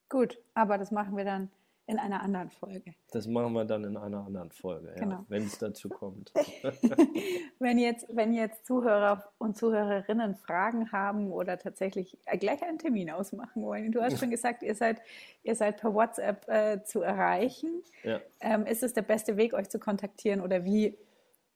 Gut, 0.08 0.38
aber 0.54 0.78
das 0.78 0.92
machen 0.92 1.16
wir 1.16 1.24
dann 1.24 1.50
in 1.90 1.98
einer 1.98 2.22
anderen 2.22 2.50
Folge. 2.50 2.94
Das 3.10 3.26
machen 3.26 3.52
wir 3.52 3.64
dann 3.64 3.84
in 3.84 3.96
einer 3.96 4.24
anderen 4.24 4.50
Folge, 4.50 4.94
genau. 4.96 5.16
ja, 5.16 5.24
wenn 5.28 5.42
es 5.42 5.58
dazu 5.58 5.88
kommt. 5.88 6.32
wenn, 7.58 7.78
jetzt, 7.78 8.06
wenn 8.14 8.32
jetzt 8.32 8.64
Zuhörer 8.64 9.24
und 9.38 9.56
Zuhörerinnen 9.56 10.36
Fragen 10.36 10.92
haben 10.92 11.32
oder 11.32 11.58
tatsächlich 11.58 12.16
gleich 12.38 12.62
einen 12.62 12.78
Termin 12.78 13.10
ausmachen 13.10 13.62
wollen. 13.62 13.90
Du 13.90 14.00
hast 14.00 14.18
schon 14.18 14.30
gesagt, 14.30 14.62
ihr 14.62 14.74
seid, 14.74 15.02
ihr 15.42 15.54
seid 15.54 15.80
per 15.80 15.92
WhatsApp 15.92 16.48
äh, 16.48 16.82
zu 16.84 17.02
erreichen. 17.02 17.82
Ja. 18.04 18.20
Ähm, 18.40 18.64
ist 18.66 18.82
es 18.82 18.94
der 18.94 19.02
beste 19.02 19.36
Weg, 19.36 19.52
euch 19.52 19.68
zu 19.68 19.78
kontaktieren 19.78 20.40
oder 20.40 20.64
wie 20.64 20.96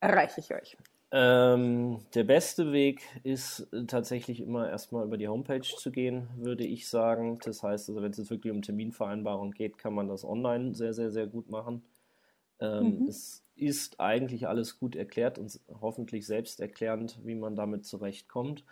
erreiche 0.01 0.41
ich 0.41 0.53
euch? 0.55 0.77
Ähm, 1.11 2.01
der 2.15 2.25
beste 2.25 2.73
Weg 2.73 3.03
ist 3.23 3.69
äh, 3.73 3.85
tatsächlich 3.87 4.41
immer 4.41 4.69
erstmal 4.69 5.05
über 5.05 5.17
die 5.17 5.29
Homepage 5.29 5.61
zu 5.61 5.93
gehen, 5.93 6.29
würde 6.37 6.65
ich 6.65 6.89
sagen. 6.89 7.39
Das 7.45 7.63
heißt, 7.63 7.89
also 7.89 8.03
wenn 8.03 8.11
es 8.11 8.19
jetzt 8.19 8.31
wirklich 8.31 8.53
um 8.53 8.63
Terminvereinbarung 8.63 9.53
geht, 9.53 9.79
kann 9.79 9.95
man 9.95 10.09
das 10.09 10.25
online 10.25 10.75
sehr, 10.75 10.93
sehr, 10.93 11.13
sehr 11.13 11.27
gut 11.27 11.51
machen. 11.51 11.85
Ähm, 12.61 13.01
mhm. 13.01 13.09
Es 13.09 13.45
ist 13.57 14.01
eigentlich 14.01 14.49
alles 14.49 14.79
gut 14.79 14.97
erklärt 14.97 15.39
und 15.39 15.61
hoffentlich 15.81 16.27
selbsterklärend, 16.27 17.21
wie 17.25 17.37
man 17.37 17.55
damit 17.55 17.85
zurechtkommt. 17.85 18.65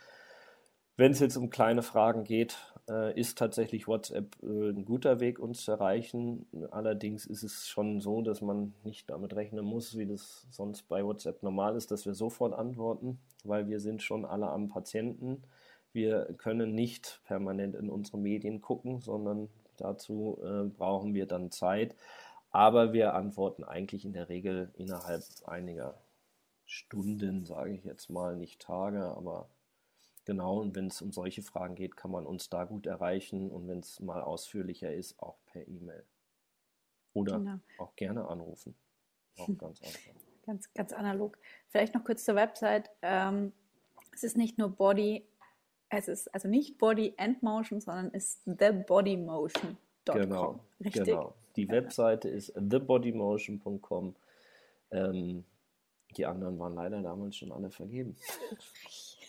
Wenn 0.96 1.12
es 1.12 1.20
jetzt 1.20 1.36
um 1.36 1.50
kleine 1.50 1.82
Fragen 1.82 2.24
geht, 2.24 2.56
äh, 2.92 3.18
ist 3.18 3.38
tatsächlich 3.38 3.88
WhatsApp 3.88 4.36
äh, 4.42 4.70
ein 4.70 4.84
guter 4.84 5.20
Weg, 5.20 5.38
uns 5.38 5.64
zu 5.64 5.72
erreichen. 5.72 6.46
Allerdings 6.70 7.24
ist 7.26 7.42
es 7.42 7.66
schon 7.66 8.00
so, 8.00 8.20
dass 8.22 8.42
man 8.42 8.74
nicht 8.84 9.08
damit 9.08 9.34
rechnen 9.34 9.64
muss, 9.64 9.96
wie 9.96 10.06
das 10.06 10.46
sonst 10.50 10.88
bei 10.88 11.04
WhatsApp 11.04 11.42
normal 11.42 11.76
ist, 11.76 11.90
dass 11.90 12.04
wir 12.04 12.14
sofort 12.14 12.52
antworten, 12.52 13.18
weil 13.44 13.68
wir 13.68 13.80
sind 13.80 14.02
schon 14.02 14.24
alle 14.24 14.48
am 14.48 14.68
Patienten. 14.68 15.42
Wir 15.92 16.34
können 16.36 16.74
nicht 16.74 17.20
permanent 17.24 17.74
in 17.74 17.88
unsere 17.88 18.18
Medien 18.18 18.60
gucken, 18.60 19.00
sondern 19.00 19.48
dazu 19.78 20.38
äh, 20.42 20.68
brauchen 20.68 21.14
wir 21.14 21.26
dann 21.26 21.50
Zeit. 21.50 21.96
Aber 22.50 22.92
wir 22.92 23.14
antworten 23.14 23.64
eigentlich 23.64 24.04
in 24.04 24.12
der 24.12 24.28
Regel 24.28 24.70
innerhalb 24.76 25.22
einiger 25.46 25.94
Stunden, 26.66 27.46
sage 27.46 27.72
ich 27.72 27.84
jetzt 27.84 28.10
mal, 28.10 28.36
nicht 28.36 28.60
Tage, 28.60 29.04
aber 29.04 29.48
Genau, 30.24 30.60
und 30.60 30.76
wenn 30.76 30.86
es 30.86 31.02
um 31.02 31.12
solche 31.12 31.42
Fragen 31.42 31.74
geht, 31.74 31.96
kann 31.96 32.12
man 32.12 32.26
uns 32.26 32.48
da 32.48 32.64
gut 32.64 32.86
erreichen 32.86 33.50
und 33.50 33.66
wenn 33.66 33.80
es 33.80 33.98
mal 34.00 34.22
ausführlicher 34.22 34.92
ist, 34.92 35.18
auch 35.18 35.38
per 35.46 35.66
E-Mail. 35.66 36.04
Oder 37.12 37.38
genau. 37.38 37.58
auch 37.78 37.96
gerne 37.96 38.26
anrufen. 38.28 38.76
Auch 39.38 39.48
ganz 39.58 39.82
einfach. 39.82 40.14
Ganz, 40.46 40.72
ganz 40.74 40.92
analog. 40.92 41.38
Vielleicht 41.68 41.94
noch 41.94 42.04
kurz 42.04 42.24
zur 42.24 42.36
Website. 42.36 42.90
Ähm, 43.02 43.52
es 44.12 44.22
ist 44.22 44.36
nicht 44.36 44.58
nur 44.58 44.70
Body, 44.70 45.26
es 45.88 46.08
ist 46.08 46.32
also 46.34 46.48
nicht 46.48 46.78
Body 46.78 47.14
and 47.16 47.42
Motion, 47.42 47.80
sondern 47.80 48.10
ist 48.10 48.44
thebodymotion.com. 48.44 49.76
Genau, 50.04 50.60
Richtig? 50.80 51.04
genau. 51.04 51.34
Die 51.56 51.66
ja. 51.66 51.72
Webseite 51.72 52.28
ist 52.28 52.54
thebodymotion.com. 52.54 54.14
Ähm, 54.90 55.44
die 56.16 56.26
anderen 56.26 56.58
waren 56.58 56.74
leider 56.74 57.02
damals 57.02 57.36
schon 57.36 57.52
alle 57.52 57.70
vergeben. 57.70 58.16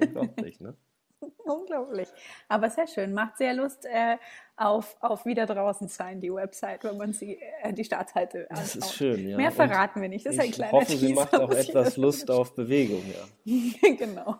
unglaublich, 0.00 0.60
ne? 0.60 0.76
Unglaublich. 1.44 2.08
Aber 2.48 2.70
sehr 2.70 2.86
schön. 2.86 3.12
Macht 3.12 3.36
sehr 3.38 3.54
Lust 3.54 3.86
äh, 3.86 4.16
auf, 4.56 4.96
auf 5.00 5.26
wieder 5.26 5.46
draußen 5.46 5.88
sein, 5.88 6.20
die 6.20 6.32
Website, 6.32 6.84
wenn 6.84 6.96
man 6.96 7.12
sie, 7.12 7.38
äh, 7.62 7.72
die 7.72 7.84
Startseite 7.84 8.50
anschaut. 8.50 8.64
Das 8.64 8.76
ist 8.76 8.94
schön, 8.94 9.28
ja. 9.28 9.36
Mehr 9.36 9.50
verraten 9.50 9.98
Und 9.98 10.02
wir 10.02 10.08
nicht. 10.08 10.26
Das 10.26 10.34
ist 10.34 10.40
ein 10.40 10.50
kleiner 10.50 10.72
Ich 10.72 10.72
hoffe, 10.72 10.86
Teaser, 10.86 11.06
sie 11.06 11.14
macht 11.14 11.34
auch 11.34 11.50
etwas 11.50 11.96
Lust 11.96 12.30
auf 12.30 12.54
Bewegung, 12.54 13.02
ja. 13.44 13.92
genau. 13.96 14.36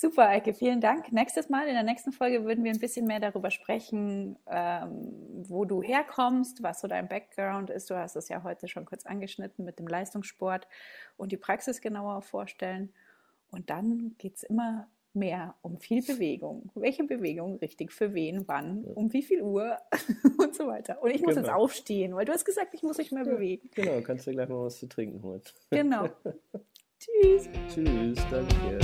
Super, 0.00 0.28
Eike, 0.28 0.54
vielen 0.54 0.80
Dank. 0.80 1.10
Nächstes 1.10 1.48
Mal, 1.48 1.66
in 1.66 1.74
der 1.74 1.82
nächsten 1.82 2.12
Folge, 2.12 2.44
würden 2.44 2.62
wir 2.62 2.70
ein 2.70 2.78
bisschen 2.78 3.06
mehr 3.06 3.18
darüber 3.18 3.50
sprechen, 3.50 4.38
ähm, 4.46 5.10
wo 5.48 5.64
du 5.64 5.82
herkommst, 5.82 6.62
was 6.62 6.80
so 6.80 6.86
dein 6.86 7.08
Background 7.08 7.68
ist. 7.70 7.90
Du 7.90 7.96
hast 7.96 8.14
es 8.14 8.28
ja 8.28 8.44
heute 8.44 8.68
schon 8.68 8.84
kurz 8.84 9.06
angeschnitten 9.06 9.64
mit 9.64 9.80
dem 9.80 9.88
Leistungssport 9.88 10.68
und 11.16 11.32
die 11.32 11.36
Praxis 11.36 11.80
genauer 11.80 12.22
vorstellen. 12.22 12.92
Und 13.50 13.70
dann 13.70 14.14
geht 14.18 14.36
es 14.36 14.42
immer 14.42 14.88
mehr 15.14 15.54
um 15.62 15.78
viel 15.78 16.02
Bewegung. 16.02 16.70
Welche 16.74 17.04
Bewegung 17.04 17.56
richtig 17.58 17.92
für 17.92 18.14
wen, 18.14 18.46
wann, 18.46 18.84
um 18.84 19.12
wie 19.12 19.22
viel 19.22 19.42
Uhr 19.42 19.78
und 20.38 20.54
so 20.54 20.66
weiter. 20.66 21.02
Und 21.02 21.10
ich 21.10 21.22
muss 21.22 21.34
genau. 21.34 21.46
jetzt 21.46 21.54
aufstehen, 21.54 22.14
weil 22.14 22.24
du 22.24 22.32
hast 22.32 22.44
gesagt, 22.44 22.74
ich 22.74 22.82
muss 22.82 22.98
mich 22.98 23.10
mehr 23.12 23.26
ja, 23.26 23.34
bewegen. 23.34 23.68
Genau, 23.74 24.00
kannst 24.02 24.26
du 24.26 24.32
gleich 24.32 24.48
mal 24.48 24.64
was 24.64 24.78
zu 24.78 24.88
trinken 24.88 25.22
holen. 25.22 25.42
Genau. 25.70 26.08
Tschüss. 26.98 27.48
Tschüss, 27.72 28.18
danke. 28.30 28.78